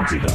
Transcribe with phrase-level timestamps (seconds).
[0.00, 0.26] Atlântida.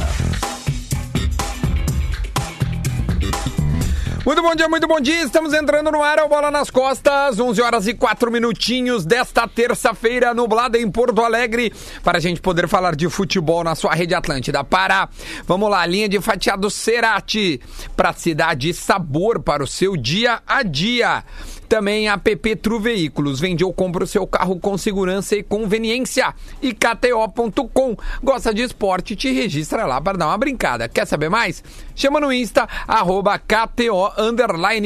[4.24, 5.22] Muito bom dia, muito bom dia.
[5.22, 9.46] Estamos entrando no ar, é o Bola nas Costas, 11 horas e 4 minutinhos desta
[9.46, 14.16] terça-feira, nublada em Porto Alegre, para a gente poder falar de futebol na sua rede
[14.16, 14.64] Atlântida.
[14.64, 15.08] Para,
[15.46, 17.60] vamos lá, linha de fatiado Cerati,
[17.96, 21.22] praticidade e sabor para o seu dia a dia.
[21.68, 23.40] Também a PP Tru Veículos.
[23.40, 26.34] Vende ou compra o seu carro com segurança e conveniência.
[26.62, 27.96] E KTO.com.
[28.22, 29.16] Gosta de esporte?
[29.16, 30.88] Te registra lá para dar uma brincada.
[30.88, 31.62] Quer saber mais?
[31.94, 34.12] Chama no Insta, arroba KTO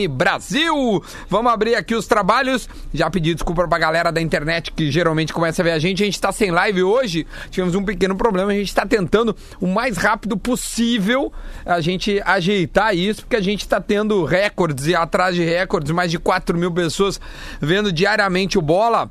[0.09, 1.03] Brasil.
[1.29, 2.69] Vamos abrir aqui os trabalhos.
[2.95, 6.03] Já pedi desculpa pra galera da internet que geralmente começa a ver a gente.
[6.03, 7.27] A gente tá sem live hoje.
[7.51, 8.53] Tivemos um pequeno problema.
[8.53, 11.33] A gente tá tentando o mais rápido possível
[11.65, 16.11] a gente ajeitar isso, porque a gente tá tendo recordes e atrás de recordes, mais
[16.11, 17.21] de 4 mil pessoas
[17.61, 19.11] vendo diariamente o bola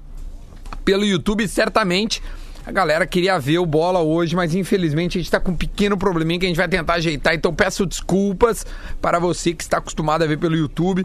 [0.83, 2.21] pelo YouTube, certamente.
[2.65, 5.97] A galera queria ver o bola hoje, mas infelizmente a gente está com um pequeno
[5.97, 7.33] probleminha que a gente vai tentar ajeitar.
[7.33, 8.63] Então peço desculpas
[9.01, 11.03] para você que está acostumado a ver pelo YouTube.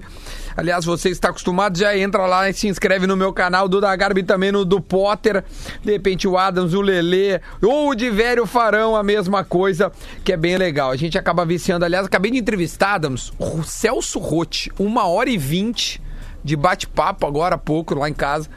[0.54, 3.96] Aliás, você está acostumado, já entra lá e se inscreve no meu canal do da
[3.96, 5.42] Garbi também no do Potter.
[5.82, 9.90] De repente o Adams, o Lelê ou o Velho Farão, a mesma coisa,
[10.22, 10.90] que é bem legal.
[10.90, 11.86] A gente acaba viciando.
[11.86, 15.98] Aliás, acabei de entrevistar, Adams, o Celso Rotti, uma hora e vinte
[16.44, 18.48] de bate-papo agora há pouco lá em casa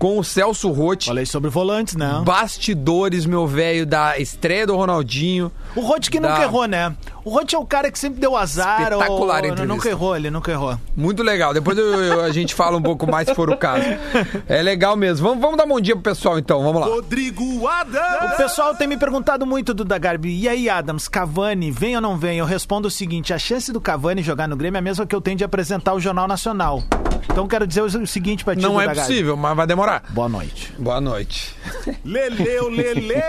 [0.00, 1.08] com o Celso Rotti.
[1.08, 2.22] Falei sobre volantes, né?
[2.24, 5.52] Bastidores, meu velho, da estreia do Ronaldinho.
[5.76, 6.96] O Rotti que nunca da- errou, né?
[7.22, 8.80] O Rotti é o cara que sempre deu azar.
[8.80, 9.50] Espetacular ou...
[9.50, 9.66] entrevista.
[9.66, 10.76] Nunca errou, ele nunca errou.
[10.96, 11.52] Muito legal.
[11.52, 13.84] Depois eu- eu- a gente fala um pouco mais se for o caso.
[14.48, 15.28] É legal mesmo.
[15.28, 16.62] Vamos, vamos dar bom dia pro pessoal então.
[16.62, 16.86] Vamos lá.
[16.86, 18.32] Rodrigo Adams.
[18.32, 20.34] O pessoal tem me perguntado muito do da Garbi.
[20.40, 22.38] E aí, Adams, Cavani, vem ou não vem?
[22.38, 25.14] Eu respondo o seguinte: a chance do Cavani jogar no Grêmio é a mesma que
[25.14, 26.82] eu tenho de apresentar o Jornal Nacional.
[27.30, 29.89] Então quero dizer o seguinte pra ti, Não é possível, mas vai demorar.
[30.10, 30.72] Boa noite.
[30.78, 31.54] Boa noite.
[32.04, 33.14] Leleu, Lele.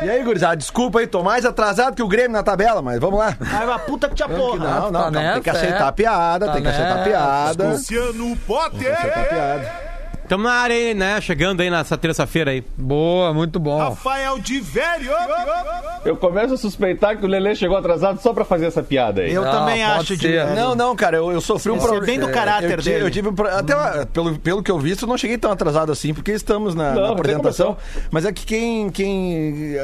[0.00, 3.18] E aí, gurizada, desculpa aí, tô mais atrasado que o Grêmio na tabela, mas vamos
[3.18, 3.36] lá.
[3.40, 4.58] Ai, uma puta que te porra.
[4.58, 5.88] Não, não, tá calma, tem que nessa, aceitar é.
[5.88, 7.08] a piada, Tá tem que aceitar a nessa.
[7.08, 7.68] piada.
[7.70, 8.92] Luciano Potter.
[8.96, 9.87] Aceitar a piada.
[10.28, 11.18] Estamos na área aí, né?
[11.22, 12.62] Chegando aí nessa terça-feira aí.
[12.76, 13.78] Boa, muito bom.
[13.78, 15.10] Rafael de Velho.
[16.04, 19.32] Eu começo a suspeitar que o Lelê chegou atrasado só pra fazer essa piada aí.
[19.32, 20.46] Eu Não, também pode acho ser.
[20.48, 20.54] de.
[20.54, 22.04] Não, não, cara, eu, eu sofri um é problema.
[22.06, 23.04] bem do caráter eu, ti- dele.
[23.04, 25.90] Eu tive um pro- até pelo, pelo que eu vi, eu não cheguei tão atrasado
[25.90, 27.76] assim, porque estamos na, Não, você apresentação.
[28.10, 29.76] Mas é que quem, quem.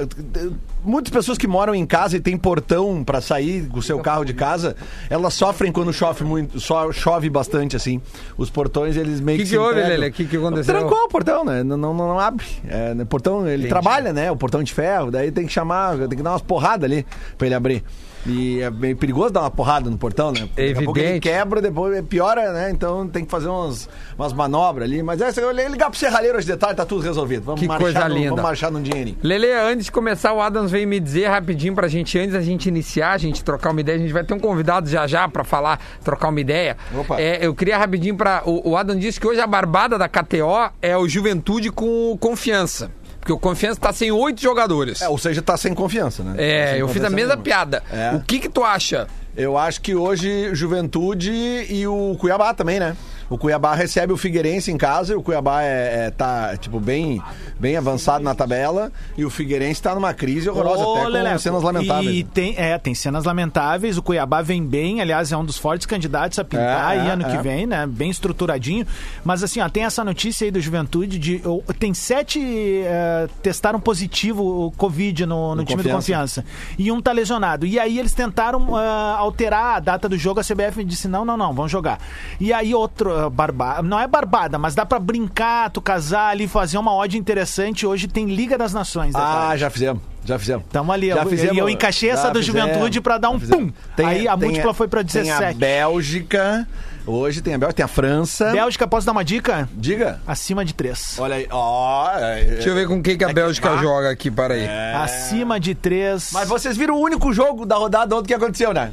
[0.84, 4.22] Muitas pessoas que moram em casa e tem portão pra sair com o seu carro
[4.26, 4.76] de casa,
[5.08, 8.02] elas sofrem quando chove muito, só chove bastante assim.
[8.36, 9.90] Os portões eles meio Que que que se houve, entregam.
[10.00, 10.10] Lelê?
[10.10, 10.74] Que que aconteceu?
[10.74, 11.62] Trancou o portão, né?
[11.62, 12.46] Não, não, não abre.
[12.68, 14.30] É, né, portão, ele trabalha, né?
[14.30, 17.06] O portão de ferro, daí tem que chamar, tem que dar umas porradas ali
[17.36, 17.84] pra ele abrir.
[18.26, 20.48] E é meio perigoso dar uma porrada no portão, né?
[20.56, 21.28] Daqui a pouco ele Evidente.
[21.28, 22.70] quebra, depois piora, né?
[22.70, 25.02] Então tem que fazer umas, umas manobras ali.
[25.02, 27.44] Mas é, eu ligar pro serralheiro hoje de tarde, tá tudo resolvido.
[27.44, 28.28] Vamos Que marchar coisa no, linda.
[28.30, 29.16] Vamos marchar num dinheirinho.
[29.22, 32.66] Lele, antes de começar, o Adams veio me dizer rapidinho pra gente, antes da gente
[32.66, 35.44] iniciar, a gente trocar uma ideia, a gente vai ter um convidado já já pra
[35.44, 36.76] falar, trocar uma ideia.
[36.94, 37.20] Opa.
[37.20, 38.42] É, eu queria rapidinho pra.
[38.44, 42.90] O, o Adam disse que hoje a barbada da KTO é o Juventude com Confiança.
[43.24, 45.00] Porque o Confiança tá sem oito jogadores.
[45.00, 46.34] É, ou seja, tá sem confiança, né?
[46.36, 47.42] Tá É, sem eu fiz a mesma nenhuma.
[47.42, 47.82] piada.
[47.90, 48.14] É.
[48.14, 49.08] O que que tu acha?
[49.34, 52.94] Eu acho que hoje Juventude e o Cuiabá também, né?
[53.34, 57.20] O Cuiabá recebe o Figueirense em casa e o Cuiabá é, é- tá, tipo, bem,
[57.58, 61.38] bem avançado na tabela e o Figueirense tá numa crise horrorosa, Ô, até com Leleco,
[61.40, 62.16] cenas lamentáveis.
[62.16, 63.98] E tem, é, tem cenas lamentáveis.
[63.98, 67.10] O Cuiabá vem bem, aliás, é um dos fortes candidatos a pintar É, aí é,
[67.10, 67.42] ano que é.
[67.42, 67.84] vem, né?
[67.88, 68.86] Bem estruturadinho.
[69.24, 71.42] Mas assim, ó, tem essa notícia aí do Juventude de.
[71.80, 76.42] Tem sete eh, testaram positivo o Covid no, no No time do Confiança.
[76.42, 76.44] Confiança.
[76.78, 77.66] E um tá lesionado.
[77.66, 81.36] E aí eles tentaram ah, alterar a data do jogo, a CBF disse: não, não,
[81.36, 81.98] não, vamos jogar.
[82.38, 86.46] E aí outro ah, barbada, não é barbada, mas dá pra brincar, tu casar ali,
[86.48, 87.86] fazer uma odd interessante.
[87.86, 89.14] Hoje tem Liga das Nações.
[89.14, 89.58] Ah, detalhe.
[89.60, 90.64] já fizemos, já fizemos.
[90.70, 93.70] Tamo ali, já eu- eu encaixei essa do Juventude pra dar um pum.
[94.04, 95.58] Aí a múltipla foi pra Tem a 17.
[95.58, 96.66] Bélgica,
[97.06, 98.50] hoje tem a Bélgica, tem a França.
[98.52, 99.68] Bélgica, posso dar uma dica?
[99.72, 100.20] Diga.
[100.26, 101.16] Acima de três.
[101.18, 102.10] Olha aí, ó.
[102.18, 104.66] é- Deixa eu ver com quem que a Bélgica ah, joga aqui, para aí.
[104.94, 106.30] Acima de três.
[106.32, 108.92] Mas vocês viram o único jogo da rodada ontem que aconteceu, né?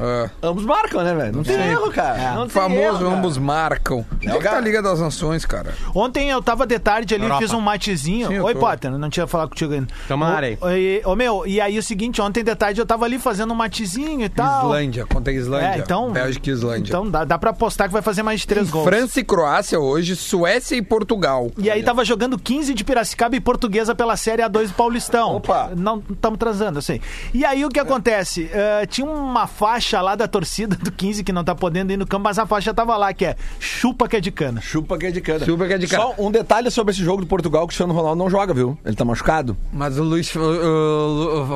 [0.00, 1.32] Ah, Ambos marcam, né, velho?
[1.36, 2.32] Não tem erro, cara.
[2.34, 3.16] Não tem famoso, erro, cara.
[3.16, 4.04] ambos marcam.
[4.14, 4.60] Onde é que tá a.
[4.60, 5.74] Liga das Nações, cara?
[5.94, 7.40] Ontem eu tava de tarde ali, Europa.
[7.42, 8.28] fiz um matezinho.
[8.28, 8.60] Sim, Oi, tô.
[8.60, 9.88] Potter, não tinha falado contigo ainda.
[10.06, 12.86] Tamo na área Ô, e- Ô, meu, e aí o seguinte, ontem de tarde eu
[12.86, 14.66] tava ali fazendo um matezinho e tal.
[14.66, 15.66] Islândia, contra a Islândia.
[15.68, 16.10] É, então.
[16.12, 16.90] Bélgica e Islândia.
[16.90, 18.84] Então dá, dá pra apostar que vai fazer mais de três gols.
[18.84, 21.50] França e Croácia hoje, Suécia e Portugal.
[21.56, 25.36] E aí tava jogando 15 de Piracicaba e Portuguesa pela Série A2 do Paulistão.
[25.36, 25.70] Opa!
[25.74, 27.00] Não estamos transando, eu sei.
[27.32, 28.50] E aí o que acontece?
[28.52, 31.96] Eh, tinha uma faixa faixa lá da torcida do 15 que não tá podendo ir
[31.96, 34.60] no campo, mas a faixa tava lá, que é chupa que é de cana.
[34.60, 35.44] Chupa que é de cana.
[35.46, 36.02] Chupa que é de cana.
[36.02, 38.76] Só um detalhe sobre esse jogo do Portugal, que o Cristiano Ronaldo não joga, viu?
[38.84, 39.56] Ele tá machucado.
[39.72, 40.28] Mas o Luiz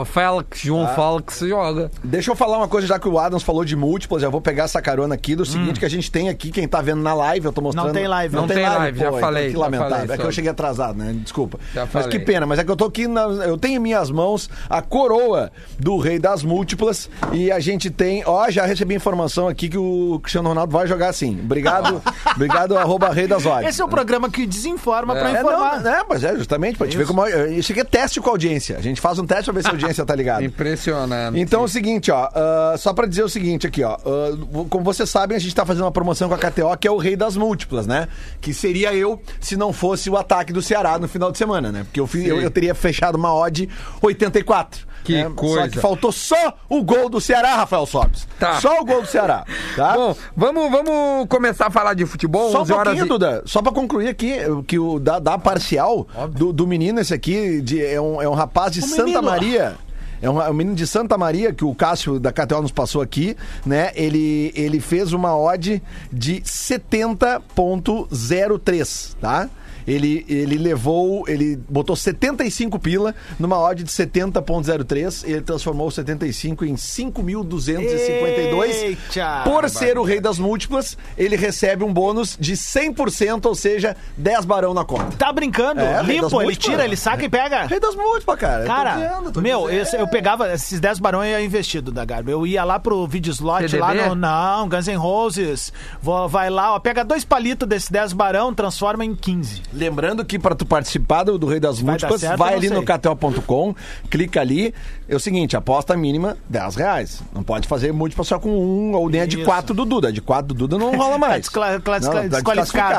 [0.07, 0.89] Félix, João Ah.
[0.89, 1.91] Félix joga.
[2.03, 4.65] Deixa eu falar uma coisa, já que o Adams falou de múltiplas, já vou pegar
[4.65, 7.47] essa carona aqui do seguinte, que a gente tem aqui, quem tá vendo na live,
[7.47, 7.87] eu tô mostrando...
[7.87, 8.35] Não tem live.
[8.35, 9.97] Não tem live, já então falei, Que já lamentável.
[9.99, 11.13] falei é que eu cheguei atrasado, né?
[11.23, 11.59] Desculpa.
[11.75, 12.09] Já Mas falei.
[12.09, 14.81] que pena, mas é que eu tô aqui, na- eu tenho em minhas mãos a
[14.81, 19.79] coroa do rei das múltiplas e a gente tem, ó, já recebi informação aqui que
[19.79, 21.39] o Cristiano Ronaldo vai jogar assim.
[21.43, 22.03] Obrigado,
[22.35, 23.69] obrigado, arroba rei das odds.
[23.69, 25.81] Esse é o programa que desinforma pra É, informar.
[25.83, 27.27] não, é, mas é justamente pra gente ver como.
[27.27, 28.77] Isso aqui é teste com a audiência.
[28.77, 30.43] A gente faz um teste pra ver se a audiência tá ligada.
[30.45, 31.39] Impressionante.
[31.39, 34.85] Então é o seguinte, ó, ah, só pra dizer o seguinte aqui, ó, ah, como
[34.85, 37.17] vocês sabem, a gente tá fazendo uma promoção com a KTO, que é o rei
[37.17, 38.09] das múltiplas, né?
[38.41, 41.85] Que seria eu se não fosse o ataque do Ceará no final de semana, né?
[41.85, 43.69] Porque eu, fiz- eu, eu teria fechado uma odd
[44.01, 44.87] 84.
[45.05, 45.25] Que né?
[45.25, 45.69] Só coisa.
[45.69, 48.29] que faltou só o gol do Ceará, Rafael Sobes.
[48.39, 48.61] Tá.
[48.61, 49.45] Só o gol do Ceará,
[49.77, 49.95] tá?
[49.97, 52.51] Bom, vamos, vamos começar a falar de futebol.
[52.51, 53.09] Só um 11 horas pouquinho, e...
[53.09, 53.43] Duda.
[53.47, 54.37] Só pra concluir aqui,
[54.67, 58.35] que o da, da parcial do, do menino esse aqui de- é, um, é um
[58.35, 59.23] rapaz de Santa menino.
[59.23, 59.75] Maria.
[60.21, 63.03] É um, é um menino de Santa Maria, que o Cássio da KTO nos passou
[63.03, 63.37] aqui,
[63.67, 63.91] né?
[63.97, 65.83] Ele, ele fez uma odd
[66.13, 69.51] de 70.03, tá?
[69.87, 76.65] Ele, ele levou, ele botou 75 pila numa odd de 70.03, ele transformou o 75
[76.65, 78.65] em 5.252.
[78.69, 79.43] Eita!
[79.45, 84.45] Por ser o rei das múltiplas, ele recebe um bônus de 100%, ou seja, 10
[84.45, 85.17] barão na conta.
[85.17, 85.81] Tá brincando?
[85.81, 87.67] É, Limpo, ele tira, ele saca e pega.
[87.67, 88.65] Rei das múltiplas, cara.
[88.65, 92.05] Cara, Tô dizendo, tô meu, esse- eu pegava esses 10 barões e ia investido da
[92.05, 92.31] Garbo.
[92.31, 93.79] Eu ia lá pro vídeo slot TDB?
[93.81, 94.15] lá no.
[94.15, 95.73] Não, Guns N' Roses.
[96.01, 99.63] Vou, vai lá, ó, pega dois palitos desses 10 barão, transforma em 15.
[99.73, 102.85] Lembrando que para tu participar do, do Rei das vai Múltiplas, certo, vai ali no
[102.85, 102.85] sei.
[102.99, 103.75] KTO.com,
[104.11, 104.75] clica ali.
[105.09, 107.23] É o seguinte, aposta mínima 10 reais.
[107.35, 109.45] Não pode fazer múltipla só com um ou nem a de Isso.
[109.45, 110.09] 4 do Duda.
[110.09, 111.41] A de 4 do Duda não rola mais.
[111.41, 112.11] descla- cla- Não,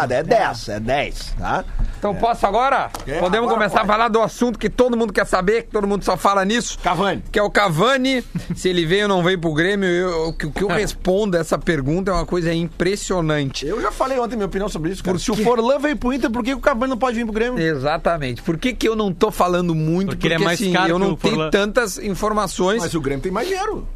[0.07, 0.15] tá.
[0.15, 1.63] É 10, é 10, tá?
[2.03, 2.89] Então posso agora?
[3.07, 3.89] É, Podemos agora começar pode.
[3.89, 6.77] a falar do assunto que todo mundo quer saber, que todo mundo só fala nisso.
[6.83, 7.23] Cavani.
[7.31, 8.21] Que é o Cavani.
[8.55, 11.37] Se ele veio ou não veio pro Grêmio, eu- o que o que eu respondo
[11.37, 13.65] a essa pergunta é uma coisa impressionante.
[13.65, 15.17] Eu já falei ontem minha opinião sobre isso, cara.
[15.17, 17.57] Se o Forlan veio pro Inter, por que o Cavani não pode vir pro Grêmio?
[17.59, 18.41] Exatamente.
[18.41, 20.09] Por que, que eu não tô falando muito?
[20.09, 23.31] Porque ele é mais caro eu que não tenho tantas informações, Mas o Grêmio tem
[23.31, 23.87] mais dinheiro.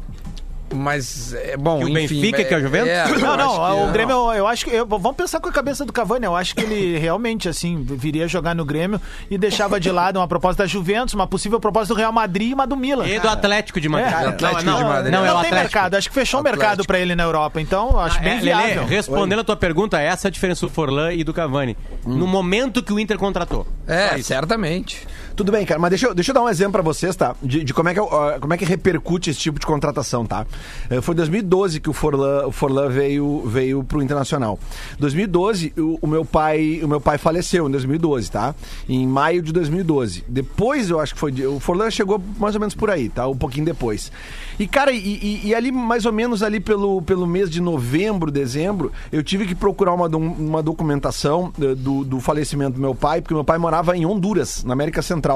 [0.74, 2.88] Mas é bom, Que o enfim, Benfica, que é o Juventus?
[3.12, 4.70] eu Não, não, acho que- o Grêmio, eu, eu acho que.
[4.70, 6.26] eu- vamos pensar com a cabeça do Cavani.
[6.26, 9.00] Eu acho que ele realmente, assim, viria jogar no Grêmio
[9.30, 12.54] e deixava de lado uma proposta da Juventus, uma possível proposta do Real Madrid e
[12.54, 13.06] uma do Milan.
[13.06, 14.12] E do Atlético de Madrid.
[14.12, 15.12] É, Atlético não, de Madrid.
[15.12, 15.54] Não, é o não tem Atlético.
[15.54, 15.94] mercado.
[15.94, 16.86] Acho que fechou o mercado Atlético.
[16.86, 17.60] pra ele na Europa.
[17.60, 18.82] Então, acho Ah, bem é, viável.
[18.82, 21.76] Lelê, respondendo a tua pergunta, essa é a diferença do Forlan e do Cavani.
[22.04, 23.66] No momento que o Inter contratou.
[23.86, 25.06] É, certamente.
[25.38, 27.36] Tudo bem, cara, mas deixa eu, deixa eu dar um exemplo pra vocês, tá?
[27.40, 30.44] De, de como, é que, ó, como é que repercute esse tipo de contratação, tá?
[30.90, 34.58] Eh, Foi em 2012 que o Forlan, o Forlan veio, veio pro Internacional.
[34.98, 38.52] 2012, o, o meu pai, o meu pai faleceu em 2012, tá?
[38.88, 40.24] Em maio de 2012.
[40.26, 41.30] Depois, eu acho que foi.
[41.46, 43.28] O Forlan chegou mais ou menos por aí, tá?
[43.28, 44.10] Um pouquinho depois.
[44.58, 48.28] E, cara, e, e- e ali, mais ou menos ali pelo, pelo mês de novembro,
[48.28, 53.20] dezembro, eu tive que procurar uma, uma documentação eh, do, do falecimento do meu pai,
[53.20, 55.27] porque meu pai morava em Honduras, na América Central.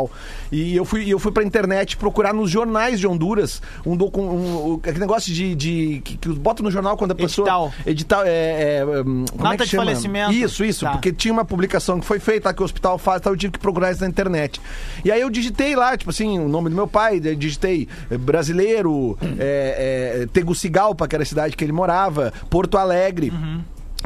[0.50, 4.72] E eu fui, eu fui pra internet procurar nos jornais de Honduras um, docu, um,
[4.72, 5.54] um- aquele negócio de.
[5.54, 7.46] de que, que botam no jornal quando a pessoa.
[7.46, 7.72] Edital.
[7.86, 8.22] Edital.
[8.24, 9.84] É, é, hum, como é Nota que de chama?
[9.84, 10.32] falecimento.
[10.32, 10.84] Isso, isso.
[10.84, 10.92] Tá.
[10.92, 13.58] Porque tinha uma publicação que foi feita, que o hospital faz, então eu tive que
[13.58, 14.60] procurar isso na internet.
[15.04, 19.16] E aí eu digitei lá, tipo assim, o nome do meu pai, digitei eh, brasileiro,
[19.38, 23.32] é, é, Tegucigalpa, que era a cidade que ele morava, Porto Alegre.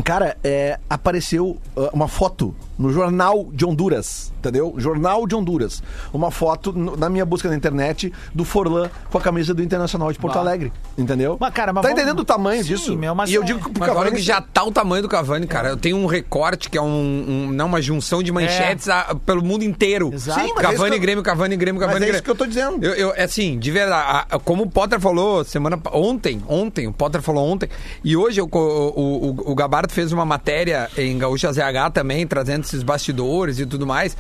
[0.05, 4.75] Cara, é, apareceu ah, uma foto no Jornal de Honduras, entendeu?
[4.77, 5.83] Jornal de Honduras.
[6.13, 10.13] Uma foto no- na minha busca na internet do Forlan com a camisa do Internacional
[10.13, 10.41] de Porto Bah.
[10.41, 11.39] Alegre, entendeu?
[11.41, 12.97] Mas, cara, mas tá vamos- entendendo o tamanho Sim, disso?
[12.97, 15.03] meu, mas e eu é- digo que Mas olha Cavani que já tá o tamanho
[15.03, 15.71] do Cavani, cara.
[15.71, 19.43] Eu tenho um recorte que é um, um- não uma junção de manchetes a- pelo
[19.43, 20.11] mundo inteiro.
[20.13, 20.39] Exato.
[20.41, 22.17] Sim, mas é Cavani, que eu- Grêmio, Cavani, Grêmio, Cavani, Mas é Grêmio.
[22.17, 22.85] isso que eu tô dizendo.
[22.85, 26.93] Eu, eu- assim, de verdade, a- a- como o Potter falou semana ontem, ontem, o
[26.93, 27.71] Potter falou ontem,
[28.05, 29.55] e hoje eu co- o, o, o
[29.87, 34.17] Gabardo fez uma matéria em Gaúcha ZH também, trazendo esses bastidores e tudo mais.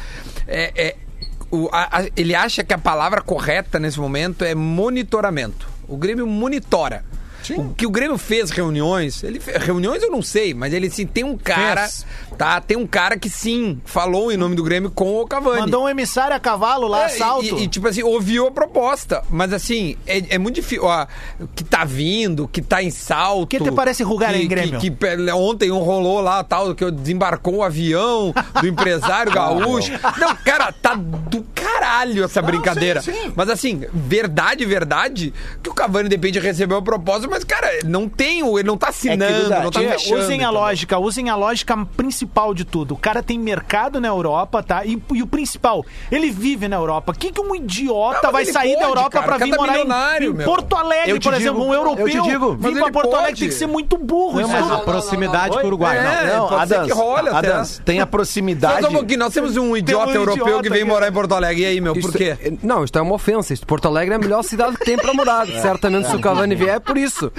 [0.46, 0.96] É, é,
[1.50, 5.68] o- a- a- ele acha que a palavra correta nesse momento é monitoramento.
[5.88, 7.04] O Grêmio monitora.
[7.56, 11.23] O que o Grêmio fez reuniões, ele reuniões eu não sei, mas ele sim tem
[11.23, 12.04] um cara, Fez.
[12.37, 12.61] Tá?
[12.61, 15.61] Tem um cara que sim falou em nome do Grêmio com o Cavani.
[15.61, 17.45] Mandou um emissário a cavalo lá, É, assalto.
[17.59, 19.23] E, e, tipo assim, ouviu a proposta.
[19.31, 20.85] Mas assim, é, é muito difícil.
[20.85, 21.07] Ó,
[21.55, 23.47] que tá vindo, que tá em salto.
[23.49, 24.78] Que te parece rugar que, em Grêmio?
[24.81, 29.93] Que, que ontem um rolou lá, tal, que desembarcou o avião do empresário gaúcho.
[30.19, 33.00] Não, cara, tá do caralho essa brincadeira.
[33.02, 33.33] sim, sim.
[33.35, 38.09] Mas assim, verdade, verdade, que o Cavani de repente recebeu a proposta, mas cara, não
[38.09, 40.21] tem, o- ele não tá assinando, Duda, não tá fechando.
[40.23, 42.95] usem a lógica, usem a lógica principal de tudo.
[42.95, 44.85] O cara tem mercado na Europa, tá?
[44.85, 47.12] E, e o principal, ele vive na Europa.
[47.12, 49.62] O que, que um idiota Não, vai sair da pode, Europa cara, pra vir cada
[49.62, 50.47] morar em, milionário, em meu.
[50.47, 51.61] Porto Alegre, por exemplo?
[51.61, 52.56] digo, um europeu eu digo.
[52.56, 53.40] vir pra Porto Alegre pode.
[53.40, 54.40] tem que ser muito burro.
[54.40, 54.71] Não, isso mas.
[54.71, 55.97] A proximidade com o Uruguai.
[55.99, 56.37] É, não.
[56.37, 56.76] Não, pode ser
[57.35, 58.87] Adams, que tem a proximidade.
[58.87, 61.62] um pouquinho, nós temos um idiota um europeu idiota que vem morar em Porto Alegre.
[61.62, 62.37] E aí, meu, por quê?
[62.40, 63.54] é- não, isto é uma ofensa.
[63.66, 65.47] Porto Alegre é a melhor cidade que tem para morar.
[65.61, 67.33] Certamente, se o Cavani vier, é por isso.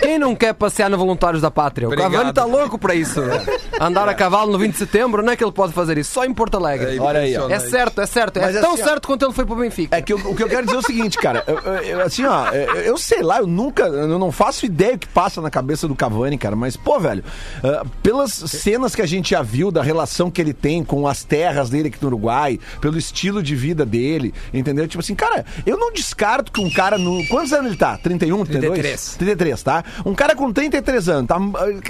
[0.00, 1.88] Quem não quer passear no Voluntários da Pátria?
[1.88, 1.96] O.
[1.96, 3.20] Cavani está louco para isso.
[3.80, 6.12] Andar a cavalo no 20 de setembro, não é que ele pode fazer isso.
[6.12, 6.98] Só em Porto Alegre.
[6.98, 7.48] Olha aí, ó.
[7.48, 8.40] É certo, é certo.
[8.40, 9.96] Mas É assim, tão ó, certo quanto ele foi para o Benfica.
[9.96, 11.44] É que eu- o que eu quero dizer é o seguinte, cara.
[11.46, 15.06] eu- eu- assim, ó, eu, sei lá, eu nunca, eu não faço ideia o que
[15.08, 16.56] passa na cabeça do Cavani, cara.
[16.56, 17.22] Mas, pô, velho,
[17.62, 21.24] ah, pelas cenas que a gente já viu da relação que ele tem com as
[21.24, 24.86] terras dele aqui no Uruguai, pelo estilo de vida dele, entendeu?
[24.88, 27.26] Tipo assim, cara, eu não descarto que um cara no.
[27.28, 27.96] Quantos anos ele tá?
[27.98, 28.72] 31, 32?
[28.80, 29.16] 33.
[29.18, 29.84] 33, tá?
[30.04, 31.36] Um cara com 33 anos, tá?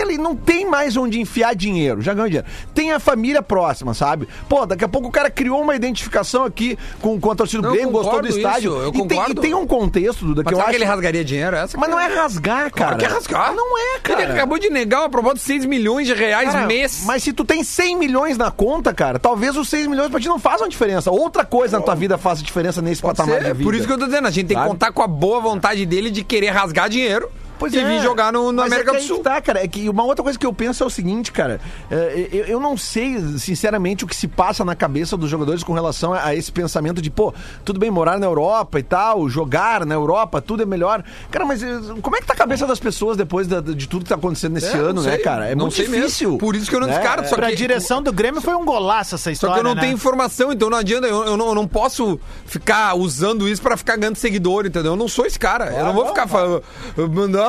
[0.00, 2.48] Ele não tem mais onde enfiar dinheiro, já ganhou dinheiro.
[2.74, 4.28] Tem a família próxima, sabe?
[4.48, 7.72] Pô, daqui a pouco o cara criou uma identificação aqui com, com a torcida do
[7.72, 8.72] Grêmio, gostou do concordo estádio.
[8.72, 9.40] isso, eu e, tem, e concordo.
[9.40, 10.70] tem um contexto, Duda, que eu será acho...
[10.70, 11.56] que ele rasgaria dinheiro?
[11.56, 12.70] Essa Mas não é rasgar, cara.
[12.70, 13.54] Claro que é rasgar.
[13.54, 14.22] Não é, cara.
[14.22, 17.02] Ele acabou de negar uma proposta de 6 milhões de reais Cara, mês.
[17.04, 20.28] Mas se tu tem 100 milhões na conta, cara, talvez os 6 milhões pra ti
[20.28, 21.10] não façam diferença.
[21.10, 23.64] Outra coisa na tua vida faça diferença nesse patamar Ser, de vida.
[23.64, 25.84] Por isso que eu tô dizendo, a gente tem que contar com a boa vontade
[25.86, 27.30] dele de querer rasgar dinheiro
[27.68, 28.66] e vir jogar no, na é.
[28.66, 29.16] América é que do Sul.
[29.18, 31.60] que Tá, cara, é que uma outra coisa que eu penso é o seguinte, cara.
[31.90, 35.72] é, eu, eu não sei, sinceramente, o que se passa na cabeça dos jogadores com
[35.72, 37.32] relação a, a esse pensamento de, pô,
[37.64, 41.04] tudo bem morar na Europa e tal, jogar na Europa, tudo é melhor.
[41.30, 41.68] Cara, mas eh,
[42.00, 44.54] como é que tá a cabeça das pessoas depois da- de tudo que tá acontecendo
[44.54, 45.18] nesse É, ano, né, sei.
[45.22, 45.46] cara?
[45.46, 46.06] É Não muito sei mesmo.
[46.06, 46.38] difícil.
[46.38, 46.94] Por isso que eu não né?
[46.98, 49.64] descarto, só Pra que- direção do Grêmio foi um golaço essa Só história, que eu
[49.64, 49.80] não né?
[49.82, 51.06] tenho informação, então não adianta.
[51.06, 54.92] Eu, eu não, eu não posso ficar usando isso pra ficar ganhando seguidor, entendeu?
[54.92, 55.72] Eu não sou esse cara.
[55.72, 56.62] eu não vou ficar falando,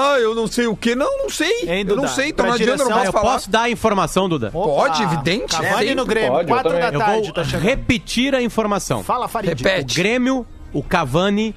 [0.03, 0.95] ah, eu não sei o que.
[0.95, 1.61] Não, não sei.
[1.67, 3.33] Hein, eu não sei, então não adianta, eu não direção, posso Eu falar.
[3.33, 4.51] posso dar a informação, Duda?
[4.53, 6.89] Opa, Pode, evidente, Cavani no Grêmio, pode, eu 4 da.
[6.89, 7.63] Eu tarde, vou tá chegando.
[7.63, 9.03] repetir a informação.
[9.03, 9.49] Fala, Farid.
[9.49, 9.99] Repete.
[9.99, 11.55] O Grêmio, o Cavani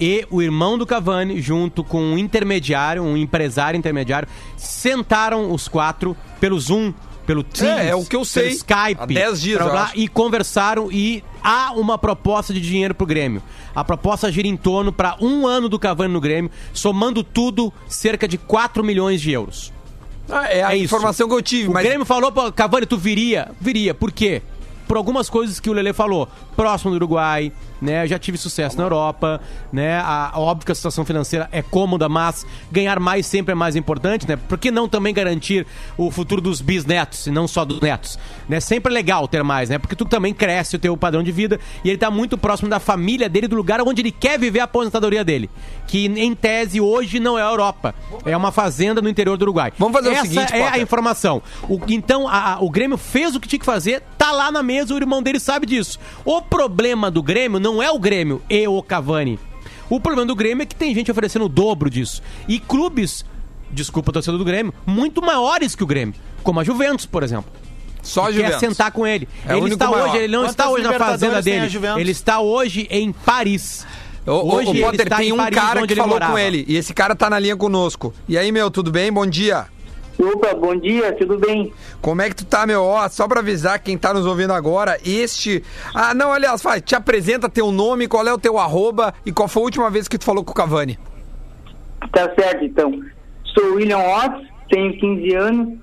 [0.00, 6.16] e o irmão do Cavani, junto com um intermediário, um empresário intermediário, sentaram os quatro
[6.40, 6.92] pelo Zoom,
[7.32, 8.48] pelo Teams, É, é o que eu sei.
[8.50, 13.42] Skype, Há 10 dias, blá, e conversaram e há uma proposta de dinheiro pro Grêmio.
[13.74, 18.28] A proposta gira em torno para um ano do Cavani no Grêmio, somando tudo, cerca
[18.28, 19.72] de 4 milhões de euros.
[20.30, 20.84] Ah, é a É isso.
[20.84, 23.50] informação que eu tive, O mas Grêmio falou pra Cavani, tu viria?
[23.60, 23.94] Viria.
[23.94, 24.42] Por quê?
[24.92, 26.28] Por algumas coisas que o Lele falou.
[26.54, 28.06] Próximo do Uruguai, né?
[28.06, 29.40] Já tive sucesso na Europa,
[29.72, 29.96] né?
[29.98, 34.28] A, óbvio que a situação financeira é cômoda, mas ganhar mais sempre é mais importante,
[34.28, 34.36] né?
[34.36, 38.18] Por que não também garantir o futuro dos bisnetos e não só dos netos?
[38.46, 38.60] Né?
[38.60, 39.78] Sempre é legal ter mais, né?
[39.78, 42.78] Porque tu também cresce o teu padrão de vida e ele tá muito próximo da
[42.78, 45.48] família dele, do lugar onde ele quer viver a aposentadoria dele.
[45.86, 47.94] Que em tese hoje não é a Europa.
[48.26, 49.72] É uma fazenda no interior do Uruguai.
[49.78, 50.82] Vamos fazer o Essa seguinte, é a Potter.
[50.82, 51.42] informação.
[51.66, 54.62] O- então, a- a- o Grêmio fez o que tinha que fazer, tá lá na
[54.62, 55.98] mesa, o irmão dele sabe disso.
[56.24, 59.38] O problema do Grêmio não é o Grêmio e o Cavani.
[59.88, 62.22] O problema do Grêmio é que tem gente oferecendo o dobro disso.
[62.48, 63.24] E clubes,
[63.70, 66.14] desculpa a torcida do Grêmio, muito maiores que o Grêmio.
[66.42, 67.52] Como a Juventus, por exemplo.
[68.02, 68.58] só a quer Juventus.
[68.60, 69.28] sentar com ele.
[69.46, 70.08] É o ele está maior.
[70.08, 71.68] hoje, ele não Quantas está hoje na fazenda dele.
[71.98, 73.86] Ele está hoje em Paris.
[74.26, 76.32] Ô, Hoje ele Potter, está tem em um Paris, cara onde que ele falou morava.
[76.32, 76.64] com ele.
[76.68, 78.14] E esse cara tá na linha conosco.
[78.28, 79.12] E aí, meu, tudo bem?
[79.12, 79.66] Bom dia.
[80.18, 81.72] Opa, bom dia, tudo bem?
[82.00, 82.82] Como é que tu tá, meu?
[82.82, 85.62] Ó, só pra avisar quem tá nos ouvindo agora, este.
[85.94, 89.48] Ah, não, aliás, vai, te apresenta teu nome, qual é o teu arroba e qual
[89.48, 90.98] foi a última vez que tu falou com o Cavani?
[92.12, 93.00] Tá certo, então.
[93.44, 95.78] Sou William Watts, tenho 15 anos,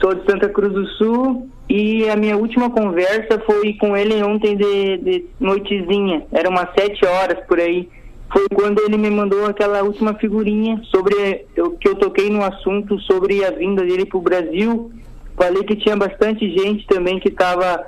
[0.00, 4.56] sou de Santa Cruz do Sul e a minha última conversa foi com ele ontem
[4.56, 7.88] de, de noitezinha, era umas 7 horas por aí.
[8.34, 12.98] Foi quando ele me mandou aquela última figurinha sobre eu, que eu toquei no assunto
[13.02, 14.90] sobre a vinda dele pro Brasil.
[15.36, 17.86] Falei que tinha bastante gente também que estava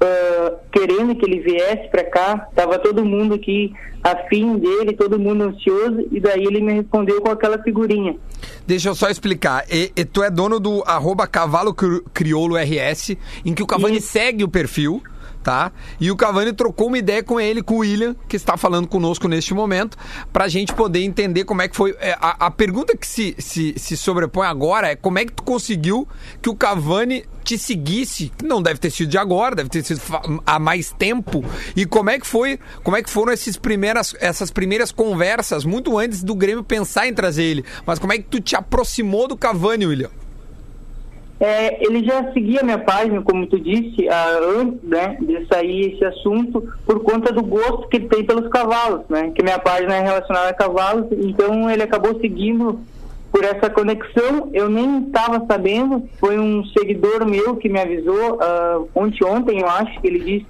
[0.00, 2.48] ah, querendo que ele viesse para cá.
[2.54, 3.72] Tava todo mundo aqui
[4.04, 8.16] afim dele, todo mundo ansioso, e daí ele me respondeu com aquela figurinha.
[8.66, 9.64] Deixa eu só explicar.
[9.70, 13.98] E, e tu é dono do arroba Cavalo Cri- Crioulo RS, em que o Cavani
[13.98, 14.08] Isso.
[14.08, 15.00] segue o perfil,
[15.42, 15.72] tá?
[16.00, 19.28] E o Cavani trocou uma ideia com ele, com o William, que está falando conosco
[19.28, 19.96] neste momento,
[20.32, 21.96] pra gente poder entender como é que foi.
[22.00, 25.42] é, a, a pergunta que se, se, se sobrepõe agora é como é que tu
[25.42, 26.08] conseguiu
[26.40, 30.00] que o Cavani te seguisse, que não deve ter sido de agora, deve ter sido
[30.46, 31.44] há mais tempo.
[31.74, 35.98] E como é que foi, como é que foram esses primeiras, essas primeiras conversas, muito
[35.98, 37.64] antes do Grêmio pensar em trazer ele.
[37.84, 40.21] Mas como é que tu te aproximou do Cavani, William?
[41.44, 46.72] É, ele já seguia minha página, como tu disse, antes né, de sair esse assunto,
[46.86, 49.32] por conta do gosto que ele tem pelos cavalos, né?
[49.34, 52.78] Que minha página é relacionada a cavalos, então ele acabou seguindo
[53.32, 54.50] por essa conexão.
[54.52, 56.08] Eu nem estava sabendo.
[56.20, 60.46] Foi um seguidor meu que me avisou ah, ontem, ontem, eu acho, que ele disse: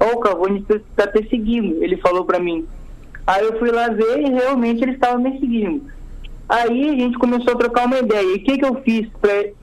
[0.00, 1.84] Ô, o Cavani está te seguindo.
[1.84, 2.66] Ele falou para mim.
[3.26, 5.82] Aí eu fui lá ver e realmente ele estava me seguindo.
[6.50, 8.24] Aí a gente começou a trocar uma ideia.
[8.24, 9.08] E o que, que eu fiz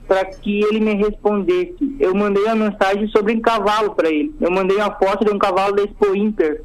[0.08, 1.76] para que ele me respondesse?
[2.00, 4.34] Eu mandei uma mensagem sobre um cavalo para ele.
[4.40, 6.62] Eu mandei uma foto de um cavalo da Expo Inter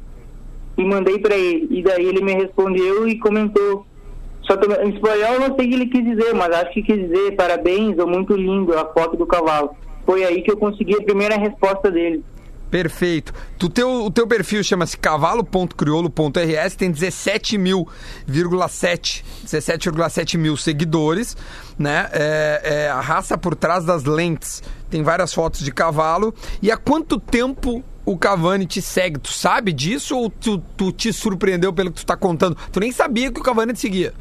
[0.78, 1.68] e mandei para ele.
[1.70, 3.84] E daí ele me respondeu e comentou.
[4.44, 6.82] Só que em espanhol eu não sei o que ele quis dizer, mas acho que
[6.82, 9.76] quis dizer parabéns ou muito lindo a foto do cavalo.
[10.06, 12.24] Foi aí que eu consegui a primeira resposta dele.
[12.74, 13.32] Perfeito.
[13.56, 17.86] Tu teu, o teu perfil chama-se cavalo.criolo.rs, tem 17 mil,
[18.28, 21.36] 17,7 mil seguidores,
[21.78, 22.08] né?
[22.10, 24.60] É, é a raça por trás das lentes.
[24.90, 26.34] Tem várias fotos de cavalo.
[26.60, 29.20] E há quanto tempo o Cavani te segue?
[29.20, 32.56] Tu sabe disso ou tu, tu te surpreendeu pelo que tu tá contando?
[32.72, 34.12] Tu nem sabia que o Cavani te seguia.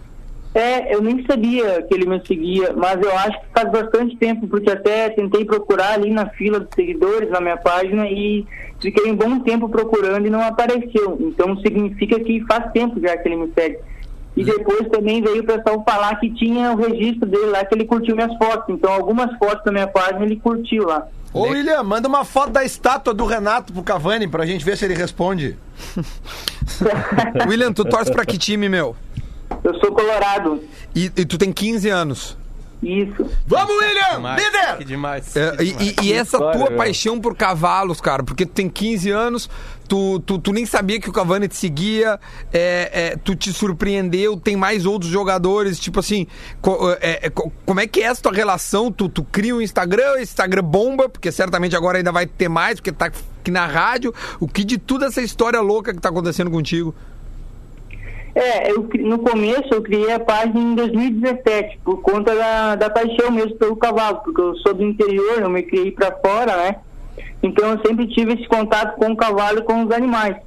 [0.54, 4.48] É, eu nem sabia que ele me seguia, mas eu acho que faz bastante tempo,
[4.48, 8.46] porque até tentei procurar ali na fila dos seguidores na minha página e
[8.80, 11.18] fiquei um bom tempo procurando e não apareceu.
[11.20, 13.80] Então significa que faz tempo já que ele me segue.
[14.36, 17.86] E depois também veio o pessoal falar que tinha o registro dele lá, que ele
[17.86, 18.70] curtiu minhas fotos.
[18.70, 21.08] Então algumas fotos da minha página ele curtiu lá.
[21.34, 24.86] Ô, William, manda uma foto da estátua do Renato pro Cavani pra gente ver se
[24.86, 25.58] ele responde.
[27.50, 28.96] William, tu torce pra que time, meu?
[29.64, 30.62] Eu sou colorado.
[30.96, 32.38] E, e tu tem 15 anos.
[32.82, 33.26] Isso.
[33.48, 34.16] Vamos, William!
[34.18, 34.78] Demais, Líder!
[34.78, 35.36] Que demais.
[35.38, 35.88] É, que e, demais.
[36.02, 36.78] e- e essa história, tua meu.
[36.78, 39.50] paixão por cavalos, cara, porque tu tem 15 anos,
[39.88, 42.20] tu, tu, tu nem sabia que o Cavani te seguia,
[42.52, 46.28] é, é, tu te surpreendeu, tem mais outros jogadores, tipo assim,
[46.62, 48.92] co- é, é, co- como é que é essa tua relação?
[48.92, 52.82] Tu, tu cria um Instagram, esse Instagram bomba, porque certamente agora ainda vai ter mais,
[52.82, 54.14] porque tá aqui na rádio.
[54.42, 56.94] O que de tudo essa história louca que tá acontecendo contigo?
[58.36, 63.30] É, eu, no começo eu criei a página em 2017, por conta da, da paixão
[63.30, 66.76] mesmo pelo cavalo, porque eu sou do interior, eu me criei para fora, né?
[67.44, 70.38] Então eu sempre tive esse contato com o cavalo e com os animais.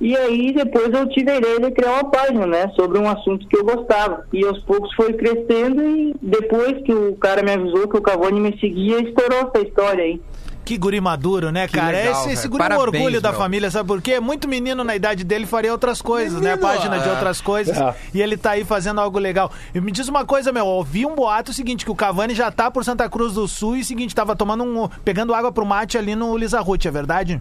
[0.00, 3.46] E aí depois eu tive a ideia de criar uma página, né, sobre um assunto
[3.46, 4.26] que eu gostava.
[4.32, 8.40] E aos poucos foi crescendo e depois que o cara me avisou que o Cavani
[8.40, 10.20] me seguia, estourou essa história aí.
[10.64, 11.96] Que guri maduro, né, cara?
[11.96, 13.38] legal, esse esse guri é um Parabéns, orgulho da meu.
[13.38, 14.20] família, sabe por quê?
[14.20, 16.54] Muito menino na idade dele faria outras coisas, né?
[16.54, 17.12] Menino, Página de é.
[17.12, 17.76] outras coisas.
[17.76, 17.94] É.
[18.14, 19.50] E ele tá aí fazendo algo legal.
[19.74, 22.50] E me diz uma coisa, meu, eu ouvi um boato seguinte, que o Cavani já
[22.50, 24.88] tá por Santa Cruz do Sul e seguinte, tava tomando um.
[25.04, 27.40] pegando água pro mate ali no Lisa Ruth, é verdade?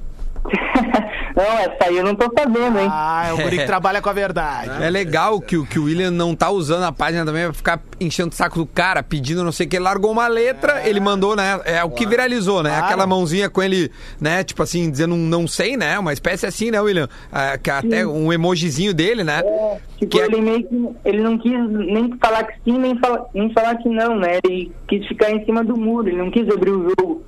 [1.35, 2.87] Não, essa aí eu não tô sabendo, hein?
[2.91, 4.83] Ah, é o guri que trabalha com a verdade.
[4.83, 7.79] É legal que, o- que o William não tá usando a página também pra ficar
[7.99, 9.75] enchendo o saco do cara, pedindo não sei o que.
[9.77, 11.59] Ele largou uma letra, ele mandou, né?
[11.65, 12.69] É o que viralizou, né?
[12.71, 12.85] Claro.
[12.85, 14.43] Aquela mãozinha com ele, né?
[14.43, 15.97] Tipo assim, dizendo um não sei, né?
[15.99, 17.07] Uma espécie assim, né, William?
[17.31, 19.41] Ah, que até um emojizinho dele, né?
[19.97, 23.25] Tipo, Que é- ele meio que ele não quis nem falar que sim, nem, fala,
[23.33, 24.39] nem falar que não, né?
[24.43, 27.23] Ele quis ficar em cima do muro, ele não quis abrir o jogo.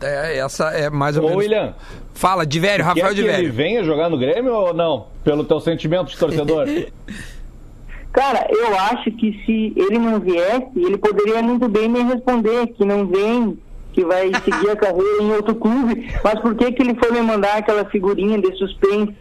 [0.00, 1.42] É, essa é mais ou Ô, menos.
[1.44, 1.74] William,
[2.14, 3.52] Fala, de velho, quer Rafael que de ele velho.
[3.52, 5.06] venha jogar no Grêmio ou não?
[5.24, 6.66] Pelo teu sentimento de torcedor?
[8.12, 12.84] Cara, eu acho que se ele não viesse, ele poderia muito bem me responder que
[12.84, 13.58] não vem,
[13.92, 16.08] que vai seguir a carreira em outro clube.
[16.24, 19.14] Mas por que que ele foi me mandar aquela figurinha de suspense?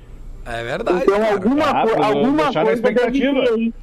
[0.46, 1.04] É verdade.
[1.04, 1.34] Então cara.
[1.34, 3.74] alguma, Ah, co- alguma coisa deve ter aí.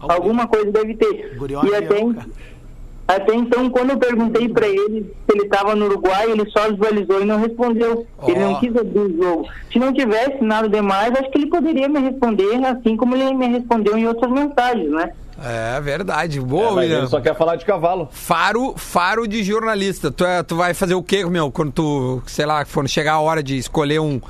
[0.00, 1.34] Alguma coisa deve ter.
[1.36, 1.96] Guri é E até.
[3.08, 7.22] Até então, quando eu perguntei pra ele se ele estava no Uruguai, ele só visualizou
[7.22, 8.06] e não respondeu.
[8.26, 8.50] Ele Ó.
[8.50, 9.48] não quis abrir o jogo.
[9.72, 13.46] Se não tivesse nada demais, acho que ele poderia me responder, assim como ele me
[13.48, 15.10] respondeu em outras mensagens, né?
[15.42, 16.40] É verdade.
[16.40, 16.98] Boa, É, mas William.
[16.98, 18.08] ele só quer falar de cavalo.
[18.10, 20.10] Faro, faro de jornalista.
[20.10, 23.20] Tu, é- tu vai fazer o quê, meu, quando tu, sei lá, quando chegar a
[23.20, 24.20] hora de escolher um,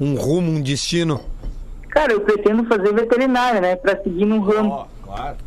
[0.00, 1.20] um rumo, um destino?
[1.90, 3.76] Cara, eu pretendo fazer veterinária, né?
[3.76, 4.86] Pra seguir no ramo.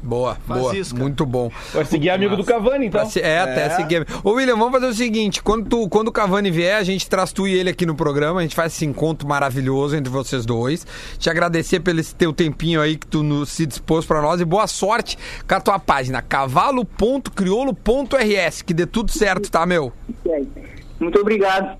[0.01, 0.73] Boa, Faz boa.
[0.93, 1.51] muito bom.
[1.73, 3.05] Vai seguir amigo do Cavani, então.
[3.09, 4.05] Se- é, até seguir.
[4.23, 7.31] Ô, William, vamos fazer o seguinte: quando, tu, quando o Cavani vier, a gente traz
[7.31, 10.85] tu e ele aqui no programa, a gente faz esse encontro maravilhoso entre vocês dois.
[11.17, 14.45] Te agradecer pelo esse teu tempinho aí que tu nos, se dispôs pra nós e
[14.45, 18.61] boa sorte com a tua página, cavalo.criolo.rs.
[18.61, 19.91] Que dê tudo certo, tá, meu?
[20.99, 21.77] Muito obrigado.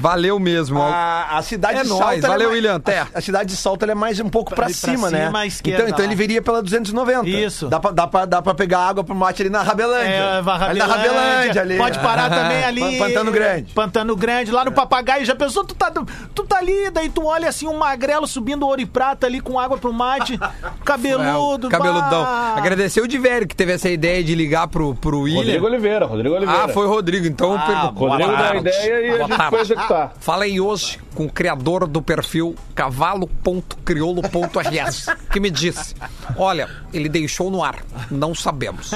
[0.00, 0.78] Valeu mesmo.
[0.80, 0.88] ó.
[0.90, 2.00] A, a cidade É de nóis.
[2.00, 2.18] Salto.
[2.18, 3.00] ela Valeu, mais- William, até.
[3.00, 5.10] A, a cidade de Salto ela é mais um pouco pra, Pra- pra cima, cima,
[5.10, 5.30] né?
[5.32, 7.28] à esquerda, então, então ele viria pela 290.
[7.28, 7.68] Isso.
[7.68, 10.08] Dá pra, dá pra, dá pra pegar água pro mate ali na Rabelândia.
[10.14, 11.76] É, vai ali na Rabelândia ali.
[11.76, 12.98] Pode parar também ali.
[12.98, 13.72] Pantano Grande.
[13.74, 15.24] Pantano Grande, lá no Papagaio.
[15.24, 15.64] Já pensou?
[15.64, 15.90] Tu tá,
[16.34, 19.58] tu tá ali, daí tu olha assim um magrelo subindo ouro e prata ali com
[19.58, 20.38] água pro mate.
[20.84, 21.66] Cabeludo.
[21.66, 22.22] É, cabeludão.
[22.22, 22.54] bah.
[22.56, 25.38] Agradecer o Diverio que teve essa ideia de ligar pro, pro William.
[25.40, 26.64] Rodrigo Oliveira, Rodrigo Oliveira.
[26.64, 27.26] Ah, foi o Rodrigo.
[27.26, 29.60] Então, Ah, Rodrigo deu a ideia e a gente foi
[29.90, 30.12] tá.
[30.20, 35.96] Falei hoje com o criador do perfil cavalo.criolo.rs, que me disse:
[36.36, 38.92] Olha, ele deixou no ar, não sabemos.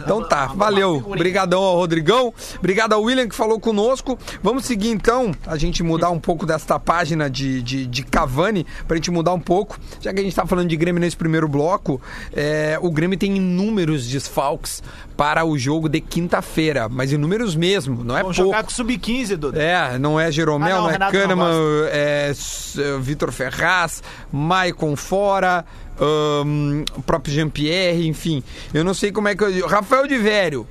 [0.00, 0.96] Então tá, valeu.
[0.96, 4.18] Obrigadão ao Rodrigão, obrigado ao William que falou conosco.
[4.42, 8.96] Vamos seguir então, a gente mudar um pouco desta página de, de, de Cavani, pra
[8.96, 9.78] gente mudar um pouco.
[10.00, 12.00] Já que a gente tá falando de Grêmio nesse primeiro bloco,
[12.32, 14.82] é, o Grêmio tem inúmeros desfalques
[15.20, 18.52] para o jogo de quinta-feira, mas inúmeros mesmo, não é Vamos pouco.
[18.52, 19.62] jogar com sub-15, Duda.
[19.62, 21.90] É, não é Jeromel, Ah, não, não, é Renato não Kahneman, gosta.
[21.92, 22.32] é
[22.78, 24.02] é Vitor Ferraz,
[24.32, 25.62] Maicon fora,
[26.00, 28.42] ahn, o próprio Jean-Pierre, enfim.
[28.72, 29.66] Eu não sei como é que eu.
[29.66, 30.66] Rafael de Vério,